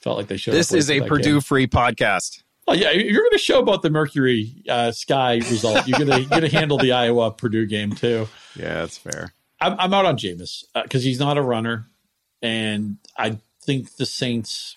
[0.00, 0.52] felt like they showed.
[0.52, 1.40] This is a Purdue game.
[1.40, 2.42] free podcast.
[2.66, 5.86] Oh yeah, you're going to show about the Mercury uh, Sky result.
[5.86, 8.28] You're going to handle the Iowa Purdue game too.
[8.56, 9.34] Yeah, that's fair.
[9.60, 11.88] I'm, I'm out on Jameis because uh, he's not a runner,
[12.40, 14.76] and I think the Saints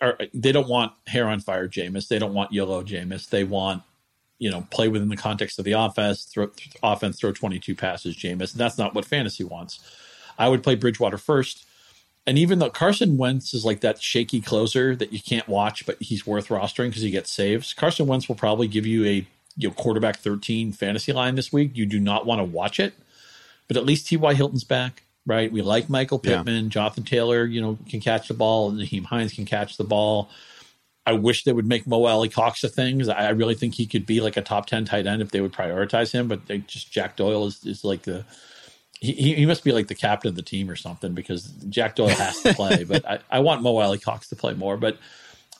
[0.00, 0.18] are.
[0.34, 2.08] They don't want hair on fire Jameis.
[2.08, 3.28] They don't want yellow Jameis.
[3.28, 3.82] They want
[4.42, 6.50] you know, play within the context of the offense, throw,
[6.82, 8.52] offense, throw 22 passes, Jameis.
[8.52, 9.78] That's not what fantasy wants.
[10.36, 11.64] I would play Bridgewater first.
[12.26, 16.02] And even though Carson Wentz is like that shaky closer that you can't watch, but
[16.02, 19.26] he's worth rostering because he gets saves, Carson Wentz will probably give you a
[19.56, 21.70] you know, quarterback 13 fantasy line this week.
[21.74, 22.94] You do not want to watch it,
[23.68, 24.34] but at least T.Y.
[24.34, 25.52] Hilton's back, right?
[25.52, 26.64] We like Michael Pittman.
[26.64, 26.70] Yeah.
[26.70, 28.70] Jonathan Taylor, you know, can catch the ball.
[28.70, 30.30] and Nyheim Hines can catch the ball.
[31.04, 33.08] I wish they would make Mo Alie-Cox a thing.
[33.10, 35.52] I really think he could be like a top 10 tight end if they would
[35.52, 36.28] prioritize him.
[36.28, 38.24] But they just Jack Doyle is, is like the
[39.00, 42.08] he, he must be like the captain of the team or something because Jack Doyle
[42.08, 42.84] has to play.
[42.88, 44.76] but I, I want Mo Alie-Cox to play more.
[44.76, 44.96] But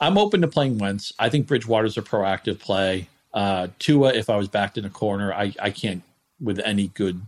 [0.01, 1.13] I'm open to playing Wentz.
[1.19, 3.09] I think Bridgewater's a proactive play.
[3.35, 6.05] Uh, Tua, if I was backed in a corner, I, I can't
[6.41, 7.23] with any good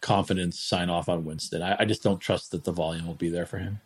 [0.00, 1.62] confidence sign off on Winston.
[1.62, 3.80] I, I just don't trust that the volume will be there for him.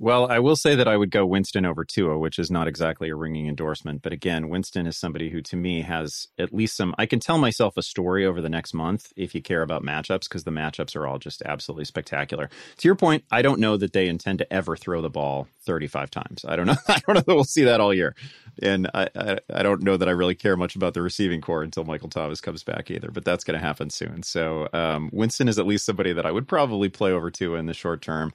[0.00, 3.08] Well, I will say that I would go Winston over Tua, which is not exactly
[3.08, 4.00] a ringing endorsement.
[4.00, 6.94] But again, Winston is somebody who, to me, has at least some.
[6.98, 10.28] I can tell myself a story over the next month if you care about matchups,
[10.28, 12.48] because the matchups are all just absolutely spectacular.
[12.76, 16.12] To your point, I don't know that they intend to ever throw the ball 35
[16.12, 16.44] times.
[16.46, 16.76] I don't know.
[16.88, 18.14] I don't know that we'll see that all year.
[18.62, 21.64] And I, I, I don't know that I really care much about the receiving corps
[21.64, 23.10] until Michael Thomas comes back either.
[23.10, 24.22] But that's going to happen soon.
[24.22, 27.66] So um, Winston is at least somebody that I would probably play over Tua in
[27.66, 28.32] the short term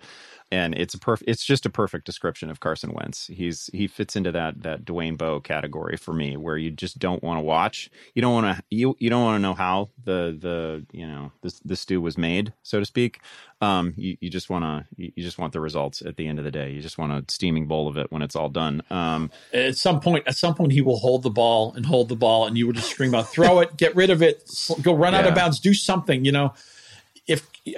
[0.54, 3.26] and it's a perfect it's just a perfect description of Carson Wentz.
[3.26, 7.24] He's he fits into that that Dwayne Bowe category for me where you just don't
[7.24, 7.90] want to watch.
[8.14, 11.32] You don't want to you you don't want to know how the the you know
[11.42, 13.22] the the stew was made, so to speak.
[13.62, 16.46] Um you, you just want to you just want the results at the end of
[16.46, 16.70] the day.
[16.70, 18.84] You just want a steaming bowl of it when it's all done.
[18.92, 22.16] Um at some point at some point he will hold the ball and hold the
[22.16, 24.48] ball and you will just scream out throw it, get rid of it,
[24.84, 25.20] go run yeah.
[25.20, 26.54] out of bounds, do something, you know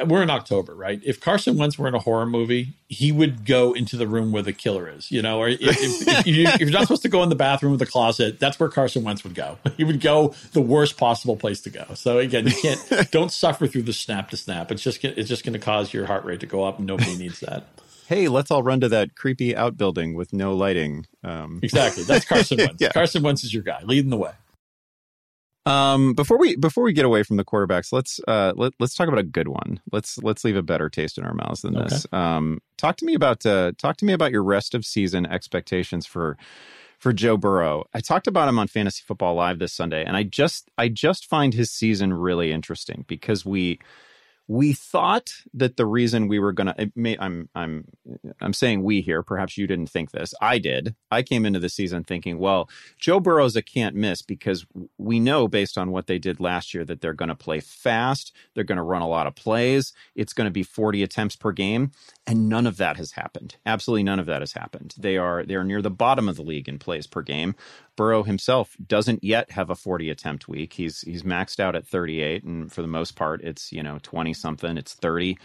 [0.05, 0.99] we're in October, right?
[1.03, 4.41] If Carson Wentz were in a horror movie, he would go into the room where
[4.41, 7.29] the killer is, you know, or if, if, you, are not supposed to go in
[7.29, 9.57] the bathroom with the closet, that's where Carson Wentz would go.
[9.75, 11.83] He would go the worst possible place to go.
[11.95, 14.71] So again, you can't, don't suffer through the snap to snap.
[14.71, 17.17] It's just, it's just going to cause your heart rate to go up and nobody
[17.17, 17.67] needs that.
[18.07, 21.07] Hey, let's all run to that creepy outbuilding with no lighting.
[21.25, 21.59] Um.
[21.61, 22.03] Exactly.
[22.03, 22.79] That's Carson Wentz.
[22.79, 22.91] yeah.
[22.93, 24.31] Carson Wentz is your guy, leading the way.
[25.65, 29.07] Um, before we before we get away from the quarterbacks, let's uh let, let's talk
[29.07, 29.79] about a good one.
[29.91, 31.89] Let's let's leave a better taste in our mouths than okay.
[31.89, 32.05] this.
[32.11, 36.05] Um, talk to me about uh talk to me about your rest of season expectations
[36.05, 36.37] for
[36.99, 37.85] for Joe Burrow.
[37.93, 41.25] I talked about him on Fantasy Football Live this Sunday, and I just I just
[41.25, 43.79] find his season really interesting because we
[44.47, 47.85] we thought that the reason we were going to I'm I'm
[48.39, 50.95] I'm saying we here perhaps you didn't think this I did.
[51.09, 54.65] I came into the season thinking well Joe Burrow's a can't miss because
[54.97, 58.33] we know based on what they did last year that they're going to play fast
[58.53, 61.51] they're going to run a lot of plays it's going to be 40 attempts per
[61.51, 61.91] game
[62.27, 63.55] and none of that has happened.
[63.65, 64.95] Absolutely none of that has happened.
[64.97, 67.55] They are they are near the bottom of the league in plays per game
[67.95, 70.73] Burrow himself doesn't yet have a 40 attempt week.
[70.73, 74.33] He's he's maxed out at 38 and for the most part it's, you know, 20
[74.33, 75.37] something, it's 30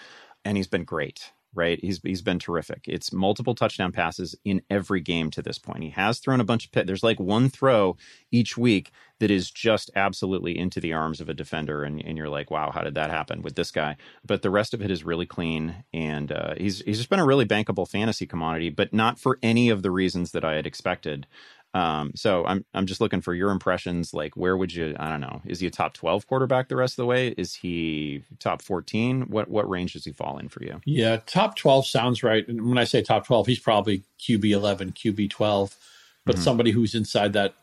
[0.44, 1.78] and he's been great, right?
[1.80, 2.84] He's he's been terrific.
[2.86, 5.82] It's multiple touchdown passes in every game to this point.
[5.82, 6.86] He has thrown a bunch of pit.
[6.86, 7.96] There's like one throw
[8.30, 12.28] each week that is just absolutely into the arms of a defender and, and you're
[12.28, 13.96] like, wow, how did that happen with this guy?
[14.24, 17.26] But the rest of it is really clean and uh, he's he's just been a
[17.26, 21.26] really bankable fantasy commodity, but not for any of the reasons that I had expected.
[21.72, 24.12] Um, so I'm I'm just looking for your impressions.
[24.12, 24.96] Like, where would you?
[24.98, 25.40] I don't know.
[25.46, 27.28] Is he a top twelve quarterback the rest of the way?
[27.36, 29.22] Is he top fourteen?
[29.22, 30.80] What what range does he fall in for you?
[30.84, 32.46] Yeah, top twelve sounds right.
[32.48, 35.76] And when I say top twelve, he's probably QB eleven, QB twelve,
[36.24, 36.42] but mm-hmm.
[36.42, 37.54] somebody who's inside that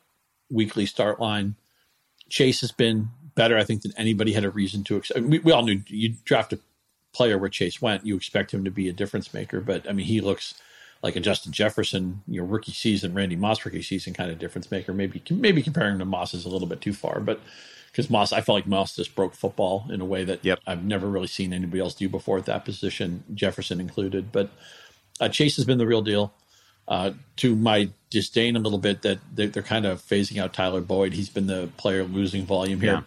[0.50, 1.56] weekly start line.
[2.30, 5.26] Chase has been better, I think, than anybody had a reason to expect.
[5.26, 6.60] We, we all knew you draft a
[7.14, 9.60] player where Chase went, you expect him to be a difference maker.
[9.60, 10.56] But I mean, he looks
[11.04, 14.72] like a Justin Jefferson, you know, rookie season, Randy Moss rookie season kind of difference
[14.72, 14.94] maker.
[14.94, 17.40] Maybe maybe comparing to Moss is a little bit too far, but
[17.92, 20.60] because Moss, I felt like Moss just broke football in a way that yep.
[20.68, 24.32] I've never really seen anybody else do before at that position, Jefferson included.
[24.32, 24.52] But
[25.20, 26.32] Uh, Chase has been the real deal.
[26.88, 30.80] Uh, to my disdain a little bit that they're, they're, kind of phasing out Tyler
[30.80, 31.14] Boyd.
[31.14, 32.94] He's been the player losing volume here.
[32.94, 33.02] Yeah.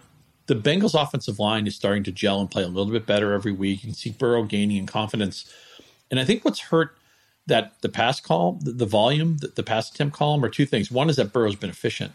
[0.47, 3.53] The Bengals offensive line is starting to gel and play a little bit better every
[3.53, 3.83] week.
[3.83, 5.51] You can see Burrow gaining in confidence.
[6.11, 6.95] And I think what's hurt
[7.47, 10.91] that the pass call, the, the volume, the, the, pass attempt column are two things.
[10.91, 12.13] One is that Burrow's been efficient.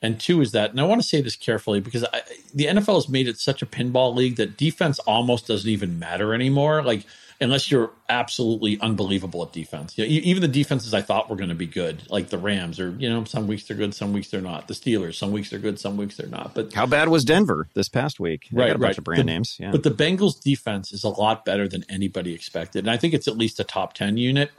[0.00, 2.22] And two is that, and I want to say this carefully because I,
[2.52, 6.34] the NFL has made it such a pinball league that defense almost doesn't even matter
[6.34, 6.82] anymore.
[6.82, 7.06] Like
[7.42, 9.98] unless you're absolutely unbelievable at defense.
[9.98, 12.78] You know, even the defenses I thought were going to be good, like the Rams,
[12.78, 14.68] or you know, some weeks they're good, some weeks they're not.
[14.68, 16.54] The Steelers, some weeks they're good, some weeks they're not.
[16.54, 18.48] But how bad was Denver this past week?
[18.50, 18.98] They right, got a bunch right.
[18.98, 19.56] of brand the, names.
[19.58, 19.72] Yeah.
[19.72, 23.28] But the Bengals defense is a lot better than anybody expected, and I think it's
[23.28, 24.50] at least a top ten unit.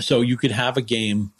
[0.00, 1.32] So you could have a game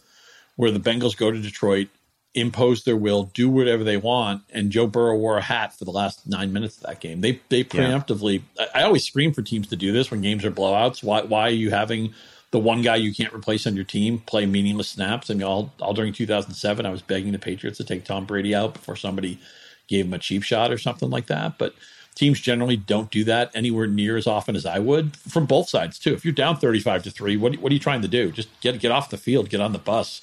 [0.57, 1.89] where the Bengals go to Detroit
[2.37, 4.43] impose their will, do whatever they want.
[4.51, 7.23] And Joe Burrow wore a hat for the last nine minutes of that game.
[7.23, 8.43] They they preemptively.
[8.57, 8.67] Yeah.
[8.75, 11.03] I, I, always scream for teams to do this when games are blowouts.
[11.03, 12.15] Why why are you having
[12.53, 15.31] the one guy you can't replace on your team play meaningless snaps?
[15.31, 18.55] I mean, all all during 2007, I was begging the Patriots to take Tom Brady
[18.55, 19.41] out before somebody
[19.89, 21.57] gave him a cheap shot or something like that.
[21.57, 21.75] But
[22.15, 25.99] teams generally don't do that anywhere near as often as I would from both sides
[25.99, 26.13] too.
[26.13, 28.31] If you're down 35 to three, what what are you trying to do?
[28.31, 30.21] Just get get off the field, get on the bus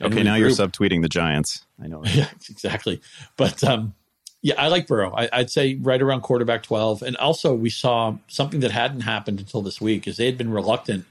[0.00, 1.64] Okay, now you're subtweeting the Giants.
[1.82, 2.02] I know.
[2.14, 3.00] Yeah, exactly.
[3.36, 3.94] But um,
[4.42, 5.12] yeah, I like Burrow.
[5.12, 7.02] I, would say right around quarterback 12.
[7.02, 10.52] And also, we saw something that hadn't happened until this week is they had been
[10.52, 11.04] reluctant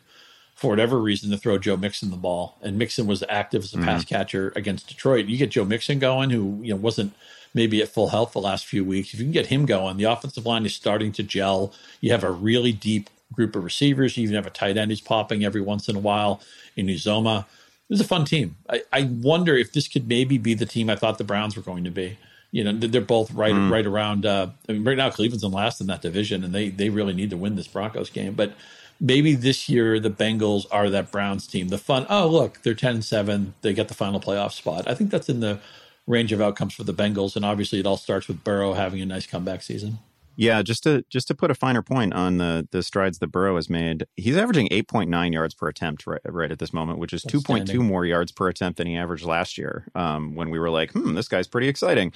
[0.55, 2.57] for whatever reason to throw Joe Mixon the ball.
[2.61, 3.85] And Mixon was active as a mm-hmm.
[3.85, 5.25] pass catcher against Detroit.
[5.25, 7.13] You get Joe Mixon going, who you know wasn't
[7.53, 9.13] maybe at full health the last few weeks.
[9.13, 11.73] If you can get him going, the offensive line is starting to gel.
[12.01, 14.15] You have a really deep group of receivers.
[14.15, 16.41] You even have a tight end who's popping every once in a while
[16.75, 17.45] in Uzomah
[17.87, 18.55] it was a fun team.
[18.67, 21.61] I, I wonder if this could maybe be the team I thought the Browns were
[21.61, 22.17] going to be.
[22.51, 23.69] You know, they're both right mm.
[23.69, 24.25] right around.
[24.25, 27.13] Uh, I mean, right now Cleveland's in last in that division, and they they really
[27.13, 28.33] need to win this Broncos game.
[28.33, 28.53] But
[28.99, 31.67] maybe this year the Bengals are that Browns team.
[31.67, 32.05] The fun.
[32.09, 33.55] Oh, look, they're ten and seven.
[33.61, 34.87] They get the final playoff spot.
[34.87, 35.59] I think that's in the
[36.07, 39.05] range of outcomes for the Bengals, and obviously it all starts with Burrow having a
[39.05, 39.99] nice comeback season.
[40.35, 43.55] Yeah, just to just to put a finer point on the the strides that Burrow
[43.55, 47.23] has made, he's averaging 8.9 yards per attempt right, right at this moment, which is
[47.23, 49.87] 2.2 more yards per attempt than he averaged last year.
[49.95, 52.11] Um, when we were like, hmm, this guy's pretty exciting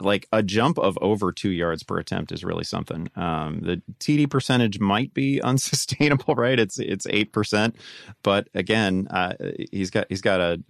[0.00, 3.08] like a jump of over two yards per attempt is really something.
[3.14, 6.58] Um, the TD percentage might be unsustainable, right?
[6.58, 7.76] It's it's eight percent,
[8.22, 9.34] but again, uh,
[9.70, 10.62] he's got he's got a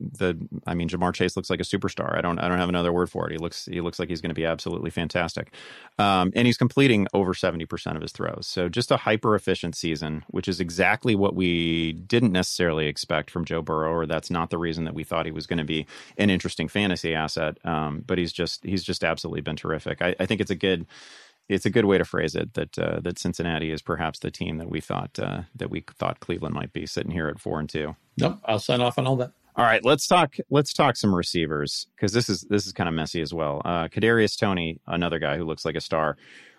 [0.00, 0.36] the.
[0.66, 2.16] I mean, Ja'Marr Chase looks like a superstar.
[2.16, 3.32] I don't I don't have another word for it.
[3.32, 5.54] He looks he looks like he's going to be absolutely fantastic,
[5.98, 8.46] um, and he's completing over seventy percent of his throws.
[8.46, 13.44] So just a hyper efficient season, which is exactly what we didn't necessarily expect from
[13.44, 15.86] Joe Burrow, or that's not the reason that we thought he was going to be
[16.18, 17.58] an interesting fantasy asset.
[17.64, 20.02] Um, but he's just he's just absolutely been terrific.
[20.02, 20.86] I, I, think it's a good
[21.48, 24.58] it's a good way to phrase it that uh, that Cincinnati is perhaps the team
[24.58, 27.68] that we thought uh, that we thought Cleveland might be sitting here at four and
[27.68, 27.96] two.
[28.16, 29.32] Nope, I'll sign off on all that.
[29.56, 30.36] All right, let's talk.
[30.50, 33.62] Let's talk some receivers because this is this is kind of messy as well.
[33.64, 36.16] Uh, Kadarius Toney, another guy who looks like a star,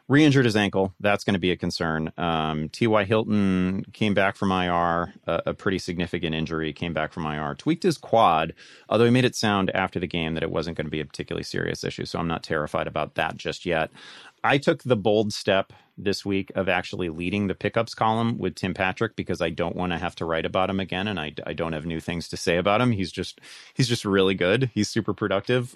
[0.08, 0.94] re-injured his ankle.
[1.02, 2.12] That's going to be a concern.
[2.18, 3.04] Um, T.Y.
[3.04, 7.84] Hilton came back from IR, a, a, pretty significant injury, came back from IR, tweaked
[7.84, 8.54] his quad,
[8.88, 11.06] although he made it sound after the game that it wasn't going to be a
[11.06, 12.06] particularly serious issue.
[12.06, 13.92] So I'm not terrified about that just yet.
[14.46, 18.74] I took the bold step this week of actually leading the pickups column with Tim
[18.74, 21.54] Patrick because I don't want to have to write about him again, and I, I
[21.54, 22.92] don't have new things to say about him.
[22.92, 23.42] He's just
[23.74, 24.70] he's just really good.
[24.74, 25.74] He's super productive.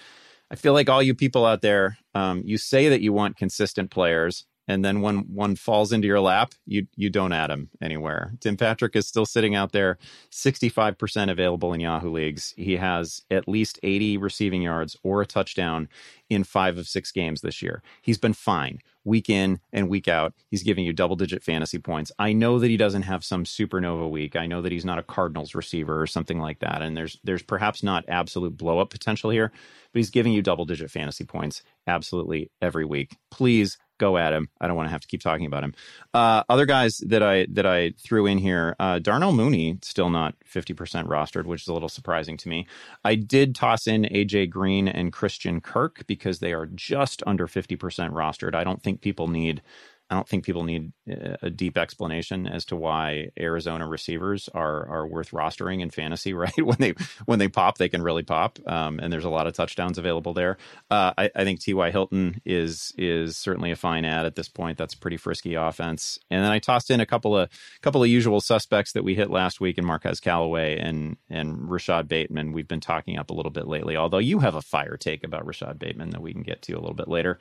[0.50, 3.90] I feel like all you people out there, um, you say that you want consistent
[3.90, 8.32] players, and then when one falls into your lap, you you don't add him anywhere.
[8.40, 9.98] Tim Patrick is still sitting out there,
[10.30, 12.54] 65% available in Yahoo leagues.
[12.56, 15.88] He has at least 80 receiving yards or a touchdown
[16.28, 17.82] in 5 of 6 games this year.
[18.02, 20.34] He's been fine week in and week out.
[20.50, 22.12] He's giving you double digit fantasy points.
[22.18, 24.36] I know that he doesn't have some supernova week.
[24.36, 27.42] I know that he's not a Cardinals receiver or something like that and there's there's
[27.42, 29.50] perhaps not absolute blow up potential here
[29.92, 33.16] but he's giving you double digit fantasy points absolutely every week.
[33.30, 34.48] Please go at him.
[34.60, 35.74] I don't want to have to keep talking about him.
[36.12, 40.34] Uh, other guys that I that I threw in here, uh, Darnell Mooney still not
[40.44, 42.66] fifty percent rostered, which is a little surprising to me.
[43.04, 47.76] I did toss in AJ Green and Christian Kirk because they are just under fifty
[47.76, 48.54] percent rostered.
[48.56, 49.62] I don't think people need
[50.10, 54.88] I don't think people need uh, a deep explanation as to why Arizona receivers are
[54.88, 56.34] are worth rostering in fantasy.
[56.40, 56.94] Right when they
[57.26, 60.32] when they pop, they can really pop, um, and there's a lot of touchdowns available
[60.32, 60.56] there.
[60.90, 61.90] Uh, I, I, think T.Y.
[61.90, 64.78] Hilton is is certainly a fine add at this point.
[64.78, 66.18] That's pretty frisky offense.
[66.30, 67.50] And then I tossed in a couple of
[67.82, 72.08] couple of usual suspects that we hit last week in Marquez Callaway and and Rashod
[72.08, 72.52] Bateman.
[72.52, 75.44] We've been talking up a little bit lately, although you have a fire take about
[75.44, 77.38] Rashod Bateman that we can get to a little bit later.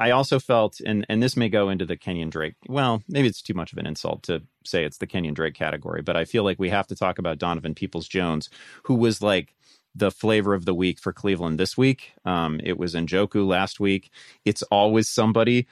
[0.00, 2.54] I also felt, and and this may go into the Kenyon Drake.
[2.66, 6.00] Well, maybe it's too much of an insult to say it's the Kenyon Drake category,
[6.00, 8.48] but I feel like we have to talk about Donovan Peoples Jones,
[8.84, 9.54] who was like
[9.94, 12.12] the flavor of the week for Cleveland this week.
[12.24, 14.10] Um, it was Njoku last week.
[14.46, 15.66] It's always somebody.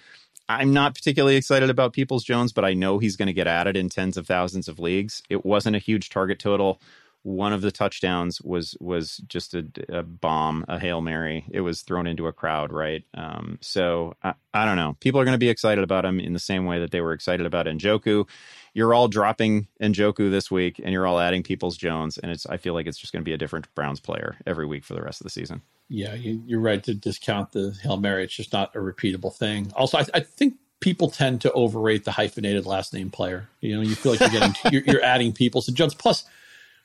[0.47, 3.79] I'm not particularly excited about Peoples Jones, but I know he's going to get added
[3.79, 5.23] in tens of thousands of leagues.
[5.31, 6.83] It wasn't a huge target total
[7.23, 11.45] one of the touchdowns was was just a, a, bomb, a hail mary.
[11.51, 13.05] It was thrown into a crowd, right?
[13.15, 14.97] Um, so I, I, don't know.
[15.01, 17.13] People are going to be excited about him in the same way that they were
[17.13, 18.29] excited about Njoku.
[18.73, 22.47] You're all dropping Njoku this week, and you're all adding Peoples Jones, and it's.
[22.47, 24.95] I feel like it's just going to be a different Browns player every week for
[24.95, 25.63] the rest of the season.
[25.89, 28.25] Yeah, you, are right to discount the hail mary.
[28.25, 29.73] It's just not a repeatable thing.
[29.75, 33.49] Also, I, I think people tend to overrate the hyphenated last name player.
[33.61, 35.95] You know, you feel like you're getting you're, you're adding Peoples to Jones.
[35.95, 36.25] Plus,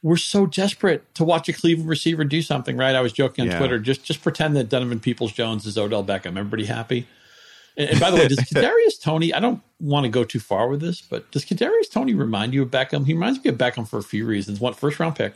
[0.03, 2.93] we're so desperate to watch a Cleveland receiver do something, right?
[2.93, 3.57] I was joking on yeah.
[3.57, 3.79] Twitter.
[3.79, 6.37] Just just pretend that Donovan Peoples Jones is Odell Beckham.
[6.37, 7.07] Everybody happy.
[7.77, 9.33] And, and by the way, does Kadarius Toney?
[9.33, 12.61] I don't want to go too far with this, but does Kadarius Toney remind you
[12.61, 13.05] of Beckham?
[13.05, 14.59] He reminds me of Beckham for a few reasons.
[14.59, 15.35] One, first round pick,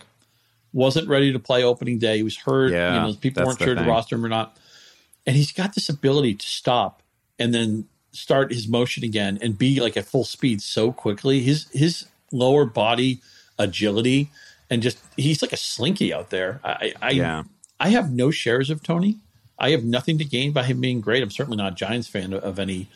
[0.73, 2.17] wasn't ready to play opening day.
[2.17, 2.73] He was hurt.
[2.73, 4.57] Yeah, you know, people weren't sure to roster him or not.
[5.25, 7.01] And he's got this ability to stop
[7.39, 11.39] and then start his motion again and be like at full speed so quickly.
[11.39, 13.21] His his lower body
[13.57, 14.29] agility
[14.69, 16.59] and just he's like a slinky out there.
[16.63, 17.43] I I, yeah.
[17.79, 19.17] I have no shares of Toney.
[19.59, 21.23] I have nothing to gain by him being great.
[21.23, 22.87] I'm certainly not a Giants fan of, of any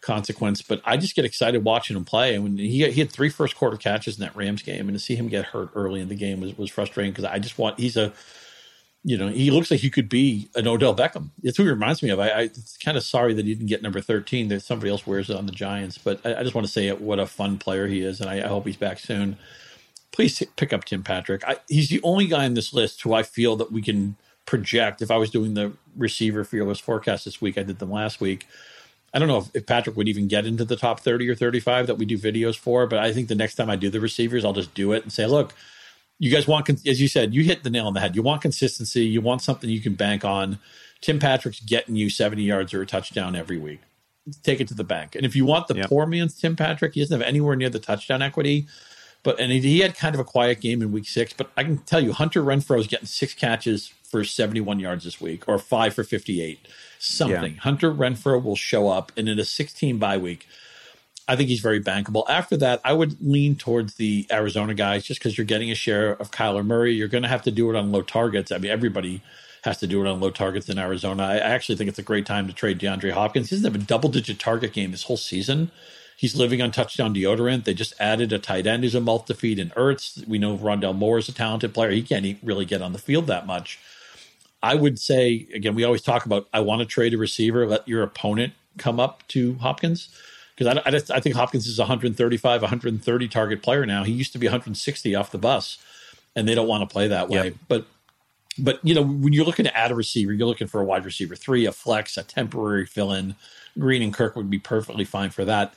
[0.00, 2.34] consequence, but I just get excited watching him play.
[2.34, 5.02] And when he he had three first quarter catches in that Rams game, and to
[5.02, 7.78] see him get hurt early in the game was was frustrating because I just want
[7.78, 8.12] he's a
[9.04, 11.30] you know, he looks like he could be an Odell Beckham.
[11.44, 12.18] It's who he reminds me of.
[12.18, 12.50] I, I
[12.82, 14.48] kind of sorry that he didn't get number 13.
[14.48, 15.96] That somebody else wears it on the Giants.
[15.96, 18.38] But I, I just want to say what a fun player he is, and I,
[18.38, 19.36] I hope he's back soon
[20.12, 21.42] please pick up Tim Patrick.
[21.46, 25.02] I, he's the only guy in this list who I feel that we can project.
[25.02, 28.46] If I was doing the receiver fearless forecast this week, I did them last week.
[29.12, 31.86] I don't know if, if, Patrick would even get into the top 30 or 35
[31.86, 34.44] that we do videos for, but I think the next time I do the receivers,
[34.44, 35.54] I'll just do it and say, look,
[36.18, 38.16] you guys want, as you said, you hit the nail on the head.
[38.16, 39.04] You want consistency.
[39.04, 40.58] You want something you can bank on.
[41.00, 43.80] Tim Patrick's getting you 70 yards or a touchdown every week.
[44.42, 45.14] Take it to the bank.
[45.14, 45.88] And if you want the yep.
[45.88, 48.66] poor man's Tim Patrick, he doesn't have anywhere near the touchdown equity.
[49.26, 51.32] But and he had kind of a quiet game in week six.
[51.32, 55.20] But I can tell you, Hunter Renfrow is getting six catches for 71 yards this
[55.20, 56.60] week, or five for 58.
[57.00, 57.54] Something.
[57.54, 57.60] Yeah.
[57.60, 60.46] Hunter Renfrow will show up, and in a 16 bye week,
[61.26, 62.22] I think he's very bankable.
[62.28, 66.12] After that, I would lean towards the Arizona guys just because you're getting a share
[66.12, 66.94] of Kyler Murray.
[66.94, 68.52] You're going to have to do it on low targets.
[68.52, 69.22] I mean, everybody
[69.64, 71.24] has to do it on low targets in Arizona.
[71.24, 73.50] I actually think it's a great time to trade DeAndre Hopkins.
[73.50, 75.72] He doesn't have a double digit target game this whole season.
[76.16, 77.64] He's living on touchdown deodorant.
[77.64, 80.26] They just added a tight end who's a mouth to feed in Ertz.
[80.26, 81.90] We know Rondale Moore is a talented player.
[81.90, 83.78] He can't really get on the field that much.
[84.62, 87.86] I would say, again, we always talk about I want to trade a receiver, let
[87.86, 90.08] your opponent come up to Hopkins.
[90.56, 94.04] Because I, I, just, I think Hopkins is 135, 130 target player now.
[94.04, 95.76] He used to be 160 off the bus,
[96.34, 97.44] and they don't want to play that way.
[97.44, 97.54] Yep.
[97.68, 97.86] But
[98.58, 101.04] but you know, when you're looking to add a receiver, you're looking for a wide
[101.04, 103.34] receiver three, a flex, a temporary fill in.
[103.78, 105.74] Green and Kirk would be perfectly fine for that.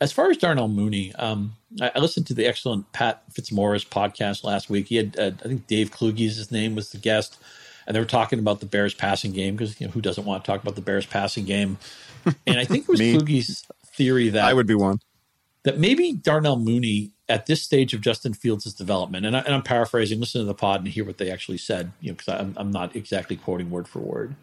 [0.00, 4.44] As far as Darnell Mooney, um, I, I, listened to the excellent Pat Fitzmaurice podcast
[4.44, 4.88] last week.
[4.88, 7.38] He had, uh, I think Dave Kluge's his name was the guest,
[7.86, 10.44] and they were talking about the Bears passing game because you know, who doesn't want
[10.44, 11.78] to talk about the Bears passing game?
[12.46, 14.98] And I think it was Kluge's theory that I would be one
[15.64, 20.20] that maybe Darnell Mooney at this stage of Justin Fields' development, and, I, am paraphrasing,
[20.20, 22.70] listen to the pod and hear what they actually said, you know, because I'm, I'm
[22.70, 24.36] not exactly quoting word for word,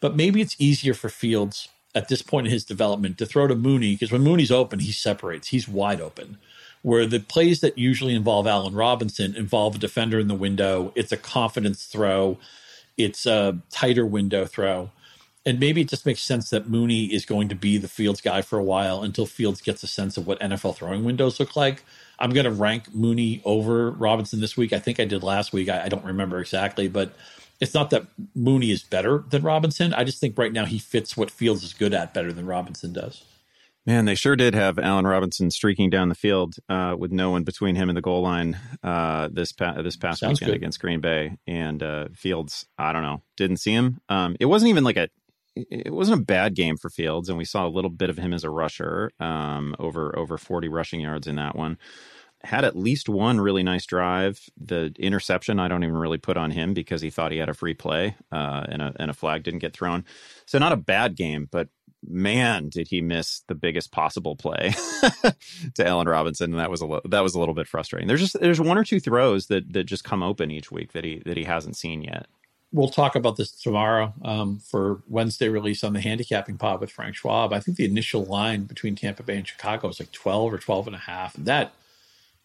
[0.00, 1.68] but maybe it's easier for Fields
[1.98, 4.92] at this point in his development to throw to Mooney because when Mooney's open, he
[4.92, 5.48] separates.
[5.48, 6.38] He's wide open.
[6.82, 10.92] Where the plays that usually involve Allen Robinson involve a defender in the window.
[10.94, 12.38] It's a confidence throw.
[12.96, 14.92] It's a tighter window throw.
[15.44, 18.42] And maybe it just makes sense that Mooney is going to be the Fields guy
[18.42, 21.82] for a while until Fields gets a sense of what NFL throwing windows look like.
[22.20, 24.72] I'm going to rank Mooney over Robinson this week.
[24.72, 25.68] I think I did last week.
[25.68, 27.12] I, I don't remember exactly, but
[27.60, 29.92] it's not that Mooney is better than Robinson.
[29.94, 32.92] I just think right now he fits what Fields is good at better than Robinson
[32.92, 33.24] does.
[33.86, 37.42] Man, they sure did have Allen Robinson streaking down the field uh, with no one
[37.42, 40.56] between him and the goal line uh, this pa- this past Sounds weekend good.
[40.56, 41.38] against Green Bay.
[41.46, 43.98] And uh, Fields, I don't know, didn't see him.
[44.10, 45.08] Um, it wasn't even like a
[45.56, 48.32] it wasn't a bad game for Fields, and we saw a little bit of him
[48.32, 51.78] as a rusher, um, over over forty rushing yards in that one
[52.42, 54.40] had at least one really nice drive.
[54.56, 57.54] The interception I don't even really put on him because he thought he had a
[57.54, 60.04] free play uh, and a and a flag didn't get thrown.
[60.46, 61.68] So not a bad game, but
[62.06, 64.72] man, did he miss the biggest possible play
[65.74, 68.06] to Allen Robinson, and that was a lo- that was a little bit frustrating.
[68.06, 71.04] There's just there's one or two throws that that just come open each week that
[71.04, 72.26] he that he hasn't seen yet.
[72.72, 77.16] we'll talk about this tomorrow um, for Wednesday release on the handicapping pod with Frank
[77.16, 77.52] Schwab.
[77.52, 80.86] I think the initial line between Tampa Bay and Chicago is like 12 or 12
[80.88, 81.34] and a half.
[81.34, 81.72] And that,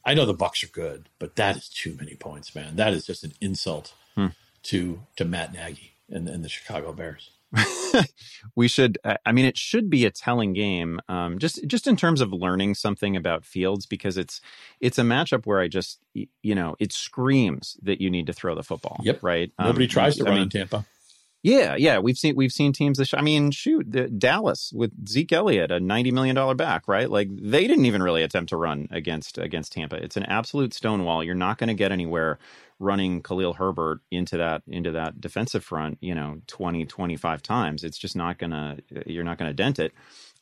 [0.06, 2.76] I know the Bucs are good, but that is too many points, man.
[2.76, 4.28] That is just an insult hmm.
[4.64, 7.32] to to Matt Nagy and, and the Chicago Bears.
[8.56, 12.20] we should i mean it should be a telling game um, just just in terms
[12.20, 14.42] of learning something about fields because it's
[14.82, 18.56] it's a matchup where i just you know it screams that you need to throw
[18.56, 20.86] the football yep right nobody um, tries to I run mean, in tampa
[21.44, 23.10] yeah, yeah, we've seen we've seen teams that.
[23.10, 27.10] Sh- I mean, shoot, the, Dallas with Zeke Elliott, a ninety million dollar back, right?
[27.10, 29.98] Like they didn't even really attempt to run against against Tampa.
[29.98, 31.24] It's an absolute stonewall.
[31.24, 32.40] You're not going to get anywhere
[32.80, 37.84] running Khalil Herbert into that into that defensive front, you know, 20 25 times.
[37.84, 39.94] It's just not to you're not going to dent it.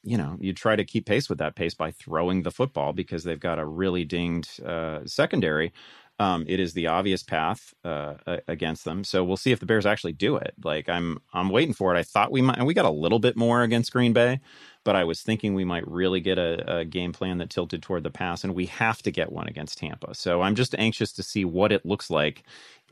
[0.03, 3.23] You know, you try to keep pace with that pace by throwing the football because
[3.23, 5.73] they've got a really dinged uh, secondary.
[6.21, 8.13] Um, it is the obvious path uh,
[8.47, 9.03] against them.
[9.03, 10.53] So we'll see if the Bears actually do it.
[10.63, 11.97] Like I'm, I'm waiting for it.
[11.97, 14.39] I thought we might, and we got a little bit more against Green Bay,
[14.83, 18.03] but I was thinking we might really get a, a, game plan that tilted toward
[18.03, 20.13] the pass, and we have to get one against Tampa.
[20.13, 22.43] So I'm just anxious to see what it looks like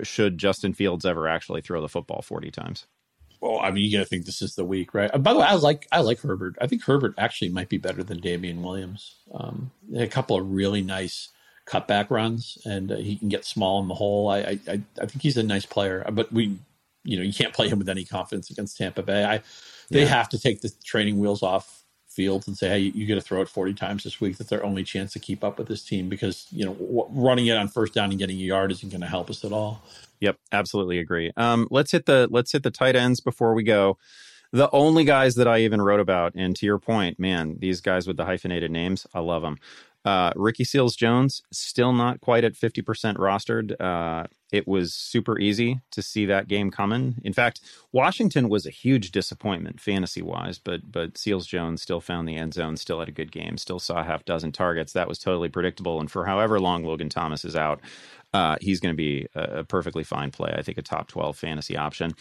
[0.01, 2.87] should Justin Fields ever actually throw the football 40 times.
[3.41, 5.13] Well, I mean, you got to think this is the week, right?
[5.13, 6.55] Uh, by the way, I like I like Herbert.
[6.59, 9.17] I think Herbert actually might be better than Damien Williams.
[9.31, 11.29] Um, a couple of really nice
[11.69, 14.29] cutback runs, and uh, he can get small in the hole.
[14.29, 16.57] I, I I think he's a nice player, but we,
[17.03, 19.23] you know, you can't play him with any confidence against Tampa Bay.
[19.23, 19.41] I
[19.89, 20.07] they yeah.
[20.07, 23.21] have to take the training wheels off fields and say, hey, you, you got to
[23.21, 24.37] throw it 40 times this week.
[24.37, 27.47] That's their only chance to keep up with this team because, you know, w- running
[27.47, 29.81] it on first down and getting a yard isn't going to help us at all.
[30.19, 31.31] Yep, absolutely agree.
[31.37, 33.97] Um, let's hit the let's hit the tight ends before we go.
[34.51, 38.07] The only guys that I even wrote about, and to your point, man, these guys
[38.07, 39.59] with the hyphenated names, I love them.
[40.05, 43.79] Uh, Ricky Seals Jones still not quite at 50% rostered.
[43.79, 47.15] Uh, it was super easy to see that game coming.
[47.23, 52.27] In fact, Washington was a huge disappointment fantasy wise, but but Seals Jones still found
[52.27, 54.93] the end zone, still had a good game, still saw half dozen targets.
[54.93, 55.99] That was totally predictable.
[55.99, 57.79] And for however long Logan Thomas is out,
[58.33, 60.53] uh, he's going to be a, perfectly fine play.
[60.55, 62.11] I think a top 12 fantasy option.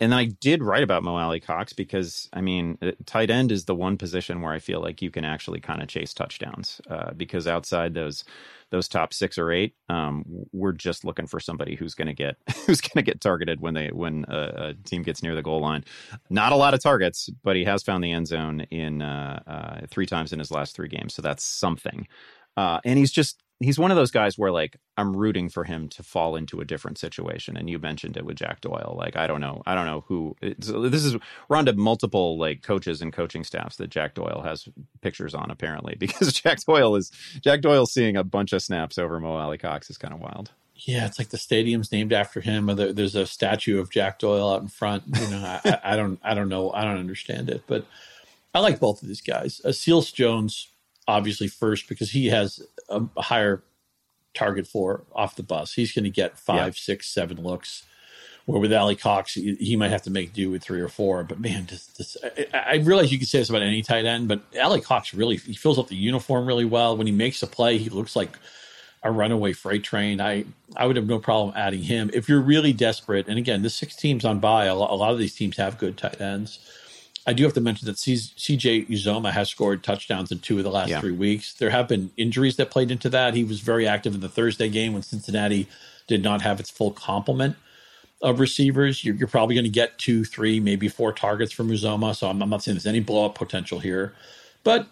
[0.00, 3.64] And then I did write about Mo Alie-Cox because, I mean, uh, tight end is
[3.64, 7.12] the one position where I feel like you can actually kind of chase touchdowns uh,
[7.12, 8.24] because outside those
[8.70, 12.36] those top six or eight, um, we're just looking for somebody who's going to get
[12.66, 15.60] who's going to get targeted when they when a, a, team gets near the goal
[15.60, 15.84] line.
[16.28, 19.86] Not a lot of targets, but he has found the end zone in uh, uh,
[19.88, 22.08] three times in his last three games, so that's something.
[22.56, 25.88] Uh, and he's just he's one of those guys where like I'm rooting for him
[25.90, 27.56] to fall into a different situation.
[27.56, 28.94] And you mentioned it with Jack Doyle.
[28.98, 30.36] Like I don't know, I don't know who.
[30.40, 31.16] this is
[31.48, 34.68] we're on to multiple like coaches and coaching staffs that Jack Doyle has
[35.00, 39.20] pictures on apparently because Jack Doyle is Jack Doyle seeing a bunch of snaps over
[39.20, 40.50] Mo Alie-Cox is kind of wild.
[40.76, 44.60] Yeah, it's like the stadium's named after him, there's a statue of Jack Doyle out
[44.60, 45.04] in front.
[45.06, 47.86] You know, I, I, don't, I don't know, I don't understand it, but
[48.52, 49.60] I like both of these guys.
[49.64, 50.68] Uh, Seals Jones
[51.06, 53.62] obviously first because he has a, a higher
[54.34, 55.74] target for off the bus.
[55.74, 56.80] He's going to get five, yeah.
[56.80, 57.84] six, seven looks.
[58.46, 61.24] Where with Alie-Cox, he, he, might have to make do with three or four.
[61.24, 62.16] But man, this, this,
[62.52, 65.54] I, I, realize you could say this about any tight end, but Alie-Cox really he
[65.54, 66.94] fills up the uniform really well.
[66.94, 68.38] When he makes a play, he looks like
[69.02, 70.20] a runaway freight train.
[70.20, 70.44] I
[70.76, 73.28] I would have no problem adding him if you're really desperate.
[73.28, 75.78] And again, the six teams on bye, a lot, a lot of these teams have
[75.78, 76.58] good tight ends.
[77.26, 80.70] I do have to mention that CJ Uzomah has scored touchdowns in two of the
[80.70, 81.00] last yeah.
[81.00, 81.54] three weeks.
[81.54, 83.34] There have been injuries that played into that.
[83.34, 85.66] He was very active in the Thursday game when Cincinnati
[86.06, 87.56] did not have its full complement
[88.20, 89.04] of receivers.
[89.04, 92.14] You're, you're probably going to get two, three, maybe four targets from Uzomah.
[92.14, 94.14] So I'm, I'm not saying there's any blow up potential here.
[94.62, 94.86] But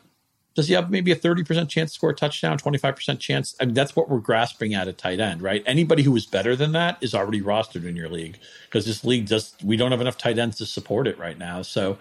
[0.55, 3.55] does he have maybe a 30% chance to score a touchdown, 25% chance?
[3.61, 5.63] I mean, that's what we're grasping at a tight end, right?
[5.67, 9.27] Anybody who is better than that is already rostered in your league because this league
[9.27, 11.63] just, we don't have enough tight ends to support it right now.
[11.63, 11.99] So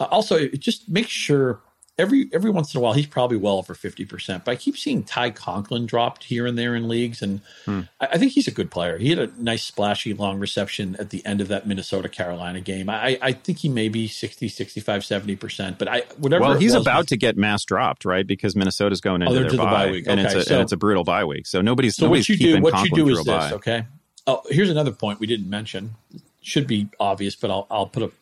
[0.00, 1.60] uh, also, just make sure
[1.98, 5.02] every every once in a while he's probably well over 50% but i keep seeing
[5.02, 7.82] ty conklin dropped here and there in leagues and hmm.
[8.00, 8.98] I, I, think he's a good player.
[8.98, 12.88] He had a nice splashy long reception at the end of that minnesota carolina game.
[12.88, 16.82] I, I think he may be 60 65 70% but i whatever well he's was,
[16.82, 18.26] about to get mass dropped right?
[18.26, 20.04] Because minnesota's going into oh, their to bye, the bye week.
[20.04, 21.46] okay, and, it's a, so, and it's a brutal bye week.
[21.46, 23.86] So nobody's so nobody's what you do what conklin you do is this okay?
[24.26, 25.94] Oh here's another point we didn't mention.
[26.42, 28.12] Should be obvious but i'll, I'll put a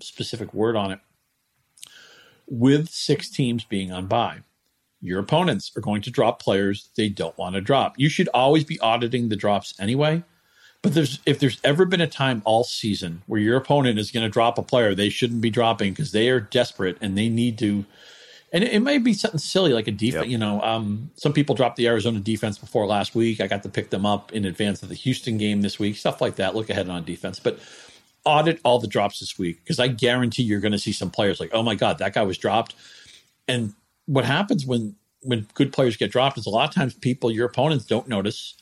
[0.00, 1.00] specific word on it
[2.46, 4.40] with six teams being on bye.
[5.00, 7.98] Your opponents are going to drop players they don't want to drop.
[7.98, 10.22] You should always be auditing the drops anyway.
[10.80, 14.24] But there's if there's ever been a time all season where your opponent is going
[14.24, 17.56] to drop a player they shouldn't be dropping because they are desperate and they need
[17.58, 17.84] to
[18.52, 20.26] and it, it may be something silly like a defense.
[20.26, 20.30] Yep.
[20.30, 23.40] You know, um, some people dropped the Arizona defense before last week.
[23.40, 25.96] I got to pick them up in advance of the Houston game this week.
[25.96, 26.54] Stuff like that.
[26.54, 27.58] Look ahead on defense, but
[28.24, 31.40] audit all the drops this week because I guarantee you're going to see some players
[31.40, 32.74] like, oh my god, that guy was dropped.
[33.48, 33.74] And
[34.06, 37.46] what happens when when good players get dropped is a lot of times people, your
[37.46, 38.54] opponents, don't notice,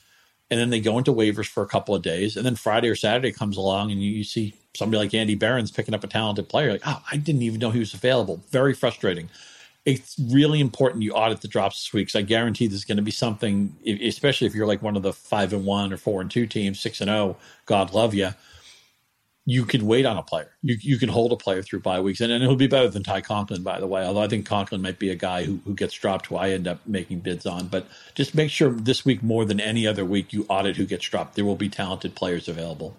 [0.51, 2.95] and then they go into waivers for a couple of days, and then Friday or
[2.95, 6.49] Saturday comes along, and you, you see somebody like Andy Behrens picking up a talented
[6.49, 8.43] player, like, oh, I didn't even know he was available.
[8.51, 9.29] Very frustrating.
[9.85, 13.01] It's really important you audit the drops this week because I guarantee there's going to
[13.01, 16.29] be something, especially if you're like one of the five and one or four and
[16.29, 17.17] two teams, six and zero.
[17.17, 18.29] Oh, God love you
[19.45, 20.51] you can wait on a player.
[20.61, 23.03] You you can hold a player through bye weeks, and, and it'll be better than
[23.03, 24.03] Ty Conklin, by the way.
[24.03, 26.67] Although I think Conklin might be a guy who who gets dropped, who I end
[26.67, 27.67] up making bids on.
[27.67, 31.05] But just make sure this week more than any other week you audit who gets
[31.09, 31.35] dropped.
[31.35, 32.95] There will be talented players available.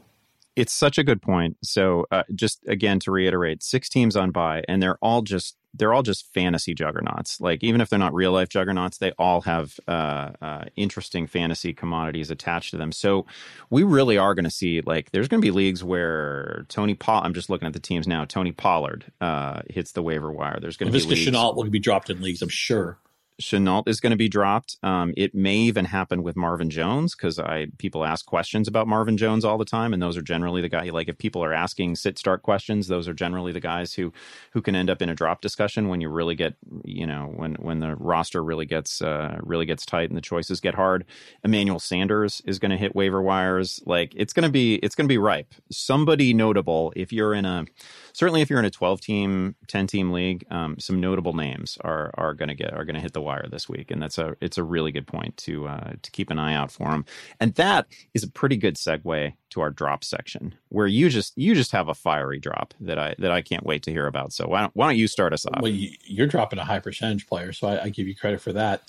[0.55, 1.57] It's such a good point.
[1.63, 5.95] So uh, just again to reiterate, six teams on bye, and they're all just they're
[5.95, 7.41] all just fantasy juggernauts.
[7.41, 11.73] Like even if they're not real life juggernauts, they all have uh, uh, interesting fantasy
[11.73, 12.93] commodities attached to them.
[12.93, 13.27] So
[13.71, 17.23] we really are going to see like there's going to be leagues where Tony Paul.
[17.25, 18.25] I'm just looking at the teams now.
[18.25, 20.59] Tony Pollard uh, hits the waiver wire.
[20.61, 21.27] There's going to be leagues.
[21.27, 22.43] Shenault will be dropped in leagues.
[22.43, 22.99] I'm sure.
[23.43, 24.79] Shenault is going to be dropped.
[24.83, 29.17] Um, it may even happen with Marvin Jones because I people ask questions about Marvin
[29.17, 30.89] Jones all the time, and those are generally the guy.
[30.91, 34.13] Like if people are asking sit start questions, those are generally the guys who
[34.53, 37.55] who can end up in a drop discussion when you really get you know when
[37.57, 41.05] when the roster really gets uh, really gets tight and the choices get hard.
[41.45, 43.81] Emmanuel Sanders is going to hit waiver wires.
[43.85, 45.53] Like it's going to be it's going to be ripe.
[45.71, 47.67] Somebody notable if you're in a
[48.13, 52.11] certainly if you're in a 12 team 10 team league um, some notable names are
[52.15, 54.37] are going to get are going to hit the wire this week and that's a
[54.41, 57.05] it's a really good point to uh, to keep an eye out for them
[57.41, 61.55] and that is a pretty good segue to our drop section where you just you
[61.55, 64.33] just have a fiery drop that I that I can't wait to hear about.
[64.33, 65.61] So why don't why don't you start us off?
[65.61, 68.53] Well you, are dropping a high percentage player so I, I give you credit for
[68.55, 68.83] that.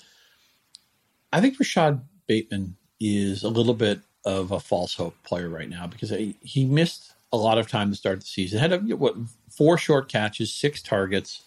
[1.32, 5.86] I think Rashod Bateman is a little bit of a false hope player right now
[5.86, 6.10] because
[6.40, 8.58] he missed a lot of time to start the season.
[8.58, 9.16] Had a, what
[9.50, 11.42] four short catches, six targets.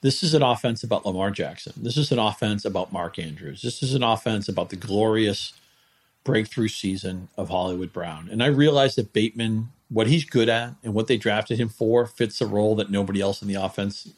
[0.00, 1.72] This is an offense about Lamar Jackson.
[1.76, 3.62] This is an offense about Mark Andrews.
[3.62, 5.52] This is an offense about the glorious
[6.24, 8.28] breakthrough season of Hollywood Brown.
[8.30, 12.06] And I realize that Bateman, what he's good at and what they drafted him for,
[12.06, 14.08] fits a role that nobody else in the offense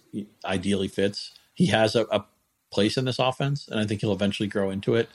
[0.45, 1.33] ideally fits.
[1.55, 2.25] He has a, a
[2.71, 5.09] place in this offense, and I think he'll eventually grow into it.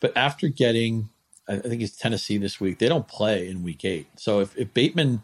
[0.00, 1.08] But after getting
[1.48, 2.78] I think it's Tennessee this week.
[2.78, 4.08] They don't play in week eight.
[4.16, 5.22] So if, if Bateman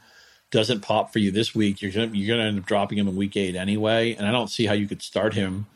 [0.50, 3.16] doesn't pop for you this week, you're gonna you're gonna end up dropping him in
[3.16, 4.14] week eight anyway.
[4.14, 5.66] And I don't see how you could start him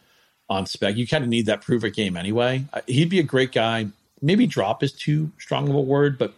[0.48, 0.96] on spec.
[0.96, 2.64] You kind of need that prove it game anyway.
[2.86, 3.88] He'd be a great guy.
[4.22, 6.34] Maybe drop is too strong of a word, but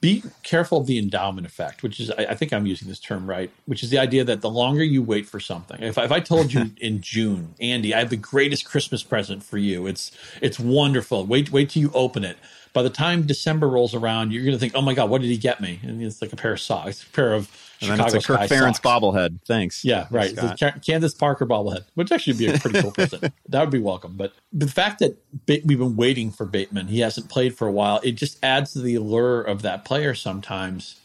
[0.00, 3.28] be careful of the endowment effect, which is I, I think I'm using this term
[3.28, 5.82] right, which is the idea that the longer you wait for something.
[5.82, 9.58] If, if I told you in June, Andy, I have the greatest Christmas present for
[9.58, 9.86] you.
[9.86, 11.24] It's it's wonderful.
[11.24, 12.36] Wait wait till you open it
[12.72, 15.28] by the time December rolls around, you're going to think, "Oh my God, what did
[15.28, 17.50] he get me?" And it's like a pair of socks, a pair of
[17.82, 19.40] and Chicago it's a Kirk Ferentz bobblehead.
[19.46, 19.84] Thanks.
[19.84, 20.34] Yeah, right.
[20.34, 23.32] The Candace Parker bobblehead, which actually would be a pretty cool present.
[23.48, 24.14] That would be welcome.
[24.16, 28.00] But the fact that we've been waiting for Bateman, he hasn't played for a while,
[28.02, 30.14] it just adds to the allure of that player.
[30.14, 31.00] Sometimes,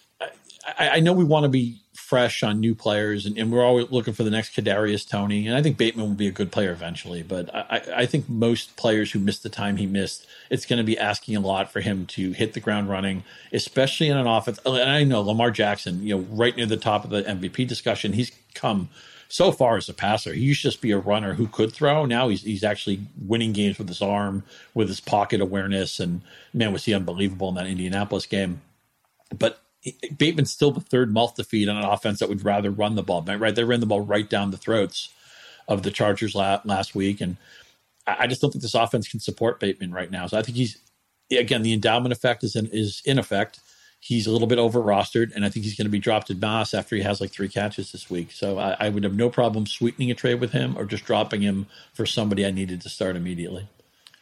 [0.79, 3.91] I, I know we want to be fresh on new players, and, and, we're always
[3.91, 5.45] looking for the next Kadarius Toney.
[5.45, 7.21] And I think Bateman will be a good player eventually.
[7.21, 10.85] But I, I think most players who missed the time he missed, it's going to
[10.85, 14.57] be asking a lot for him to hit the ground running, especially in an offense.
[14.65, 18.13] And I know Lamar Jackson, you know, right near the top of the MVP discussion,
[18.13, 18.87] he's come
[19.27, 20.33] so far as a passer.
[20.33, 22.05] He used to just be a runner who could throw.
[22.05, 24.43] Now he's he's actually winning games with his arm,
[24.73, 26.21] with his pocket awareness, and
[26.53, 28.61] man, was he unbelievable in that Indianapolis game.
[29.37, 29.59] But
[30.17, 33.03] Bateman's still the third mouth to feed on an offense that would rather run the
[33.03, 33.21] ball.
[33.21, 35.09] Right, they ran the ball right down the throats
[35.67, 37.37] of the Chargers la- last week, and
[38.05, 40.27] I just don't think this offense can support Bateman right now.
[40.27, 40.77] So I think he's
[41.31, 43.59] again the endowment effect is in, is in effect.
[43.99, 46.39] He's a little bit over rostered, and I think he's going to be dropped in
[46.39, 48.31] mass after he has like three catches this week.
[48.31, 51.41] So I, I would have no problem sweetening a trade with him or just dropping
[51.41, 53.67] him for somebody I needed to start immediately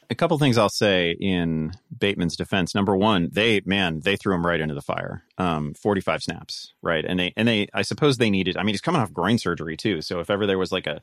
[0.09, 2.75] a couple things I'll say in Bateman's defense.
[2.75, 5.23] Number one, they man, they threw him right into the fire.
[5.37, 7.05] Um, forty-five snaps, right?
[7.05, 8.57] And they and they, I suppose they needed.
[8.57, 11.01] I mean, he's coming off groin surgery too, so if ever there was like a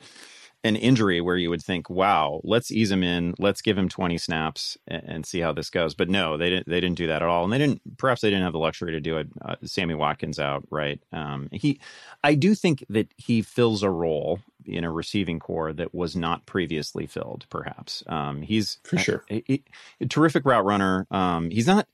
[0.64, 4.16] an injury where you would think, "Wow, let's ease him in, let's give him 20
[4.16, 6.68] snaps and, and, see how this goes." But no, they didn't.
[6.68, 7.80] They didn't do that at all, and they didn't.
[7.98, 9.28] Perhaps they didn't have the luxury to do it.
[9.44, 11.00] Uh, Sammy Watkins out, right?
[11.12, 11.80] Um, he,
[12.22, 16.46] I do think that he fills a role in a receiving corps that was not
[16.46, 17.46] previously filled.
[17.50, 19.62] Perhaps um, he's for sure a, a,
[20.00, 21.06] a terrific route runner.
[21.10, 21.86] Um, he's not.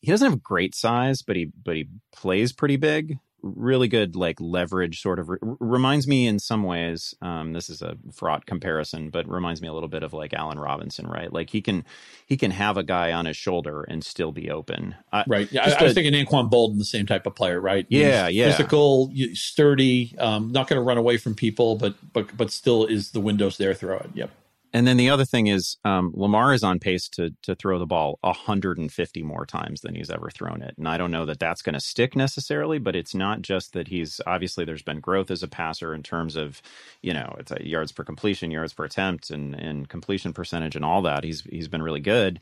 [0.00, 4.40] He doesn't have great size, but he but he plays pretty big really good like
[4.40, 9.10] leverage sort of re- reminds me in some ways um, this is a fraught comparison
[9.10, 11.32] but reminds me a little bit of like Allen Robinson right?
[11.32, 11.84] Like he can
[12.26, 14.94] he can have a guy on his shoulder and still be open.
[15.26, 15.50] Right.
[15.52, 17.86] Yeah I, I, was thinking Anquan Boldin the same type of player right?
[17.88, 22.34] Yeah He's yeah physical sturdy um, not going to run away from people but but
[22.36, 24.30] but still is the windows there throw it yep
[24.74, 27.86] and then the other thing is um, Lamar is on pace to to throw the
[27.86, 30.74] ball 150 more times than he's ever thrown it.
[30.76, 33.86] And I don't know that that's going to stick necessarily, but it's not just that
[33.86, 36.60] he's obviously there's been growth as a passer in terms of,
[37.02, 41.02] you know, it's yards per completion, yards per attempt, and and completion percentage and all
[41.02, 41.22] that.
[41.22, 42.40] He's he's been really good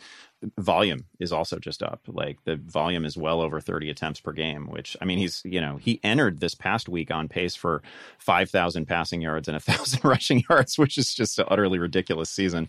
[0.59, 2.01] volume is also just up.
[2.07, 5.61] Like the volume is well over 30 attempts per game, which I mean, he's, you
[5.61, 7.83] know, he entered this past week on pace for
[8.19, 12.69] 5,000 passing yards and 1,000 rushing yards, which is just an utterly ridiculous season.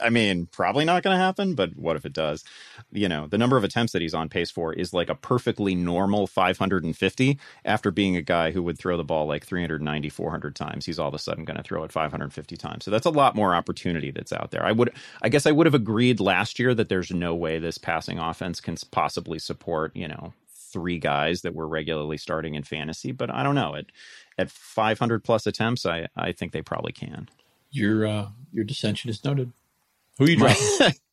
[0.00, 2.44] I mean, probably not going to happen, but what if it does?
[2.90, 5.74] You know, the number of attempts that he's on pace for is like a perfectly
[5.74, 10.86] normal 550 after being a guy who would throw the ball like 390, 400 times.
[10.86, 12.84] He's all of a sudden going to throw it 550 times.
[12.84, 14.64] So that's a lot more opportunity that's out there.
[14.64, 17.78] I would, I guess I would have agreed last year that there's no way this
[17.78, 23.12] passing offense can possibly support, you know, three guys that were regularly starting in fantasy,
[23.12, 23.76] but I don't know.
[23.76, 23.86] At,
[24.38, 27.28] at 500 plus attempts, I, I think they probably can.
[27.70, 29.52] Your, uh, your dissension is noted.
[30.18, 30.94] Who are you dropping?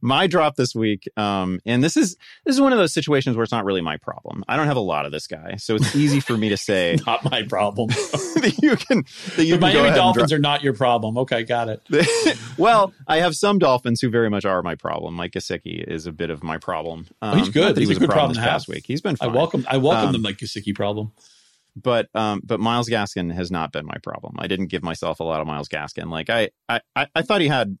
[0.00, 3.42] my drop this week, um, and this is this is one of those situations where
[3.42, 4.44] it's not really my problem.
[4.48, 6.98] I don't have a lot of this guy, so it's easy for me to say
[7.06, 7.88] not my problem.
[7.90, 9.04] that you can.
[9.36, 11.18] That you the Miami Dolphins are not your problem.
[11.18, 12.38] Okay, got it.
[12.56, 15.14] well, I have some Dolphins who very much are my problem.
[15.14, 17.06] Mike Gesicki is a bit of my problem.
[17.20, 17.76] Um, oh, he's um, good.
[17.76, 18.84] He's he was a good problem, problem past week.
[18.86, 19.16] He's been.
[19.16, 19.30] Fine.
[19.30, 19.66] I welcome.
[19.68, 21.12] I welcome um, the Mike Gesicki problem
[21.80, 24.34] but um, but Myles Gaskin has not been my problem.
[24.38, 26.10] I didn't give myself a lot of Myles Gaskin.
[26.10, 26.80] Like I, I
[27.14, 27.78] I thought he had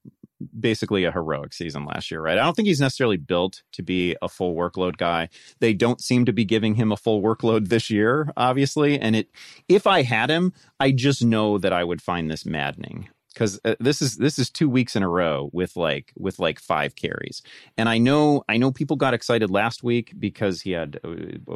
[0.58, 2.38] basically a heroic season last year, right?
[2.38, 5.28] I don't think he's necessarily built to be a full workload guy.
[5.60, 8.98] They don't seem to be giving him a full workload this year, obviously.
[8.98, 9.28] And it,
[9.68, 13.08] if I had him, I just know that I would find this maddening
[13.38, 16.58] because uh, this is this is two weeks in a row with like with like
[16.58, 17.40] five carries
[17.76, 21.08] and i know i know people got excited last week because he had uh,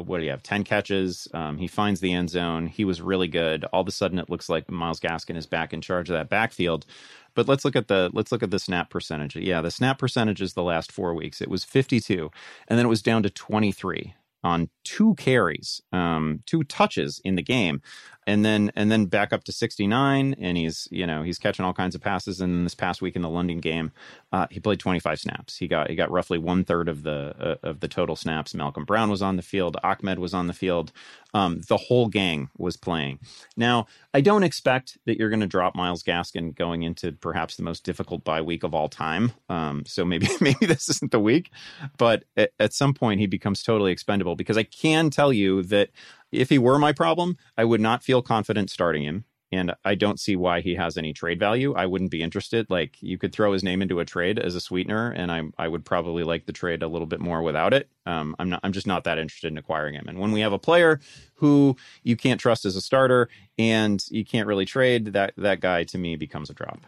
[0.02, 3.28] what do you have 10 catches um, he finds the end zone he was really
[3.28, 6.14] good all of a sudden it looks like myles gaskin is back in charge of
[6.14, 6.86] that backfield
[7.34, 9.36] but let's look at the let's look at the snap percentage.
[9.36, 11.40] Yeah, the snap percentage is the last four weeks.
[11.40, 12.30] It was 52,
[12.68, 14.14] and then it was down to 23
[14.44, 17.80] on two carries, um, two touches in the game
[18.26, 21.72] and then and then back up to 69 and he's you know he's catching all
[21.72, 22.40] kinds of passes.
[22.40, 23.92] And this past week in the london game
[24.32, 25.56] uh, he played 25 snaps.
[25.56, 28.54] He got he got roughly one third of the uh, of the total snaps.
[28.54, 29.76] Malcolm brown was on the field.
[29.82, 30.92] Ahmed was on the field.
[31.34, 33.18] Um, the whole gang was playing.
[33.56, 37.62] Now i don't expect that you're going to drop myles gaskin going into perhaps the
[37.62, 39.32] most difficult bye week of all time.
[39.48, 41.50] Um, so maybe maybe this isn't the week.
[41.98, 45.90] But at, at some point he becomes totally expendable because i can tell you that
[46.32, 49.24] if he were my problem, I would not feel confident starting him.
[49.54, 51.74] And I don't see why he has any trade value.
[51.74, 52.70] I wouldn't be interested.
[52.70, 55.68] Like you could throw his name into a trade as a sweetener, and I I
[55.68, 57.90] would probably like the trade a little bit more without it.
[58.06, 58.60] Um, I'm not.
[58.62, 60.08] I'm just not that interested in acquiring him.
[60.08, 61.00] And when we have a player
[61.34, 63.28] who you can't trust as a starter
[63.58, 66.80] and you can't really trade, that that guy to me becomes a drop.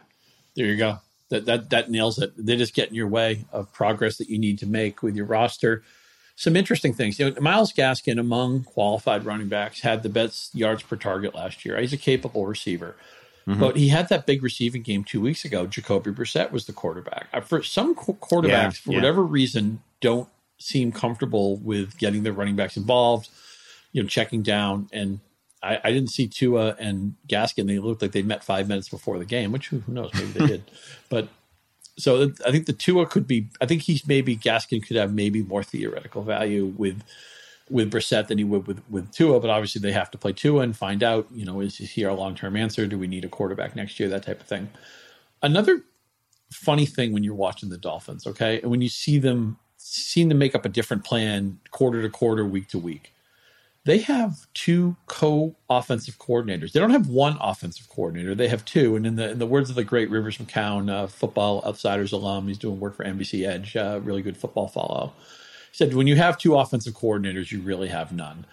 [0.55, 0.97] There you go.
[1.29, 2.33] That that that nails it.
[2.35, 5.27] They just get in your way of progress that you need to make with your
[5.27, 5.83] roster
[6.35, 7.17] some interesting things.
[7.17, 11.65] You know, Myles Gaskin, among qualified running backs, had the best yards per target last
[11.65, 11.79] year.
[11.79, 12.95] He's a capable receiver.
[13.47, 13.59] Mm-hmm.
[13.59, 15.67] But he had that big receiving game two weeks ago.
[15.67, 17.27] Jacoby Brissett was the quarterback.
[17.31, 18.97] Uh, for some quarterbacks, yeah, for yeah.
[18.97, 20.27] whatever reason, don't
[20.57, 23.29] seem comfortable with getting their running backs involved,
[23.91, 24.89] you know, checking down.
[24.91, 25.19] And
[25.61, 27.67] I, I, didn't see Tua and Gaskin.
[27.67, 30.47] They looked like they met five minutes before the game, which who knows, maybe they
[30.47, 30.71] did.
[31.09, 31.27] But
[31.97, 33.47] so I think the Tua could be.
[33.61, 37.03] I think he's maybe Gaskin could have maybe more theoretical value with
[37.69, 39.39] with Brissett than he would with with Tua.
[39.39, 41.27] But obviously they have to play Tua and find out.
[41.31, 42.85] You know, is he our long term answer?
[42.85, 44.09] Do we need a quarterback next year?
[44.09, 44.69] That type of thing.
[45.41, 45.83] Another
[46.51, 50.37] funny thing when you're watching the Dolphins, okay, and when you see them seeing them
[50.37, 53.14] make up a different plan quarter to quarter, week to week
[53.85, 56.71] they have two co-offensive coordinators.
[56.71, 58.33] They don't have one offensive coordinator.
[58.33, 58.95] They have two.
[58.95, 62.47] And in the in the words of the great Rivers McCown, uh, football outsiders alum,
[62.47, 65.13] he's doing work for NBC Edge, uh, really good football follow.
[65.71, 68.45] He said, when you have two offensive coordinators, you really have none.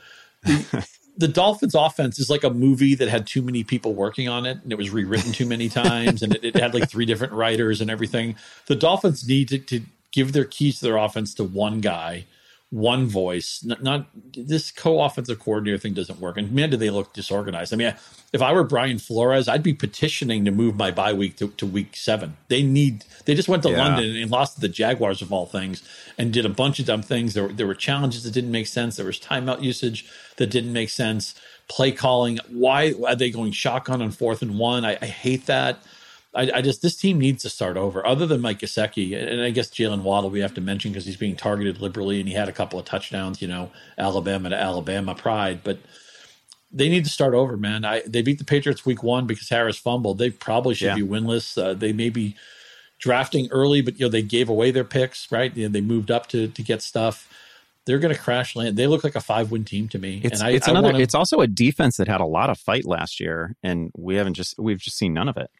[0.42, 4.44] The, the Dolphins' offense is like a movie that had too many people working on
[4.44, 7.32] it, and it was rewritten too many times, and it, it had like three different
[7.32, 8.36] writers and everything.
[8.66, 9.80] The Dolphins need to, to
[10.10, 12.26] give their keys to their offense to one guy
[12.72, 13.62] one voice.
[13.62, 16.38] Not, not, this co-offensive coordinator thing doesn't work.
[16.38, 17.74] And man, do they look disorganized.
[17.74, 17.94] I mean,
[18.32, 21.66] if I were Brian Flores, I'd be petitioning to move my bye week to, to
[21.66, 22.38] week seven.
[22.48, 23.04] They need.
[23.26, 23.76] They just went to yeah.
[23.76, 27.02] London and lost to the Jaguars of all things, and did a bunch of dumb
[27.02, 27.34] things.
[27.34, 28.96] There, there were challenges that didn't make sense.
[28.96, 31.34] There was timeout usage that didn't make sense.
[31.68, 32.38] Play calling.
[32.48, 34.86] Why are they going shotgun on fourth and one?
[34.86, 35.78] I, I hate that.
[36.34, 38.06] I, I, just this team needs to start over.
[38.06, 41.16] Other than Mike Gesicki, and I guess Jaylen Waddle, we have to mention because he's
[41.16, 43.42] being targeted liberally and he had a couple of touchdowns.
[43.42, 45.78] You know, Alabama to Alabama pride, but
[46.72, 47.84] they need to start over, man.
[47.84, 50.18] I they beat the Patriots week one because Harris fumbled.
[50.18, 50.94] They probably should yeah.
[50.94, 51.62] be winless.
[51.62, 52.34] Uh, they may be
[52.98, 55.54] drafting early, but you know they gave away their picks, right?
[55.54, 57.28] You know, they moved up to to get stuff.
[57.84, 58.76] They're going to crash land.
[58.76, 60.20] They look like a five win team to me.
[60.22, 60.88] It's, and I, it's another.
[60.88, 64.14] Wanna, it's also a defense that had a lot of fight last year, and we
[64.14, 65.50] haven't just we've just seen none of it.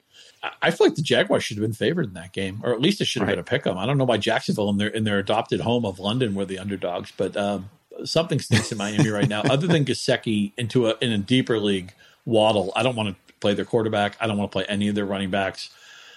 [0.61, 3.01] I feel like the Jaguars should have been favored in that game, or at least
[3.01, 3.34] it should have right.
[3.34, 3.78] been a pick 'em.
[3.78, 6.59] I don't know why Jacksonville in their in their adopted home of London were the
[6.59, 7.70] underdogs, but um,
[8.05, 9.43] something stinks in Miami right now.
[9.43, 11.93] Other than Gesicki into a in a deeper league,
[12.24, 12.72] Waddle.
[12.74, 14.16] I don't want to play their quarterback.
[14.20, 15.70] I don't want to play any of their running backs.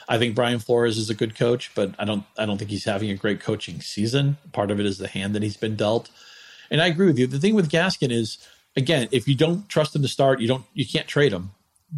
[0.08, 2.86] I think Brian Flores is a good coach, but I don't I don't think he's
[2.86, 4.38] having a great coaching season.
[4.54, 6.10] Part of it is the hand that he's been dealt.
[6.70, 7.28] And I agree with you.
[7.28, 8.38] The thing with Gaskin is
[8.76, 11.52] again, if you don't trust him to start, you don't you can't trade him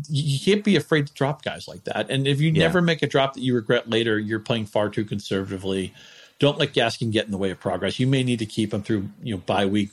[0.10, 2.10] you can't be afraid to drop guys like that.
[2.10, 2.64] And if you yeah.
[2.64, 5.94] never make a drop that you regret later, you're playing far too conservatively.
[6.40, 8.00] Don't let Gaskin get in the way of progress.
[8.00, 9.90] You may need to keep him through, you know, bye week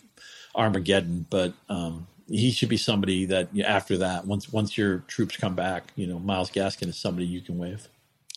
[0.54, 4.98] Armageddon, but um, he should be somebody that you know, after that, once once your
[5.08, 7.88] troops come back, you know, Myles Gaskin is somebody you can wave.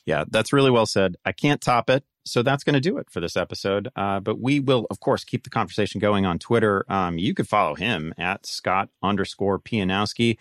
[0.05, 1.17] Yeah, that's really well said.
[1.25, 2.03] I can't top it.
[2.23, 3.89] So that's going to do it for this episode.
[3.95, 6.85] Uh, but we will, of course, keep the conversation going on Twitter.
[6.89, 10.37] Um, you could follow him at Scott underscore Pianowski.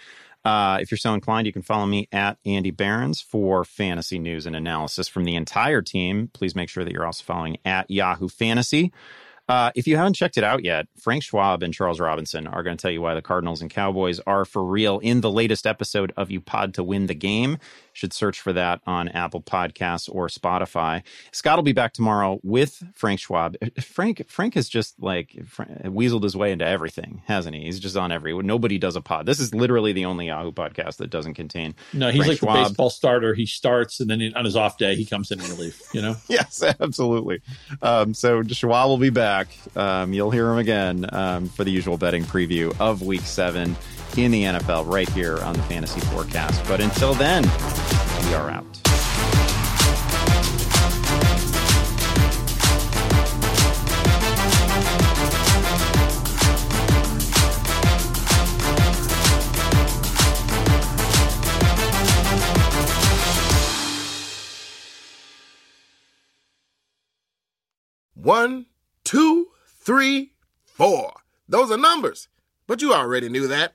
[0.46, 4.46] Uh, if you're so inclined, you can follow me at Andy Behrens for fantasy news
[4.46, 6.30] and analysis from the entire team.
[6.32, 8.92] Please make sure that you're also following at Yahoo Fantasy.
[9.48, 12.76] Uh, if you haven't checked it out yet, Frank Schwab and Charles Robinson are going
[12.76, 16.12] to tell you why the Cardinals and Cowboys are for real in the latest episode
[16.16, 17.58] of You Pod to Win the Game
[17.96, 21.02] should search for that on Apple Podcasts or Spotify.
[21.32, 23.56] Scott will be back tomorrow with Frank Schwab.
[23.80, 25.30] Frank Frank has just like
[25.82, 27.62] weaseled his way into everything, hasn't he?
[27.62, 28.34] He's just on every.
[28.42, 29.24] Nobody does a pod.
[29.24, 31.74] This is literally the only Yahoo podcast that doesn't contain.
[31.94, 32.56] No, he's Frank like Schwab.
[32.56, 33.32] the baseball starter.
[33.32, 35.82] He starts and then on his off day he comes in relief.
[35.94, 36.16] You know.
[36.28, 37.40] yes, absolutely.
[37.80, 39.48] Um, so Schwab will be back.
[39.74, 43.74] Um, you'll hear him again um, for the usual betting preview of Week Seven
[44.18, 46.62] in the NFL right here on the Fantasy Forecast.
[46.66, 47.42] But until then,
[48.26, 48.64] we are out.
[68.14, 68.66] One,
[69.04, 69.48] two,
[69.78, 70.32] three,
[70.64, 71.12] four.
[71.48, 72.28] Those are numbers,
[72.66, 73.74] but you already knew that.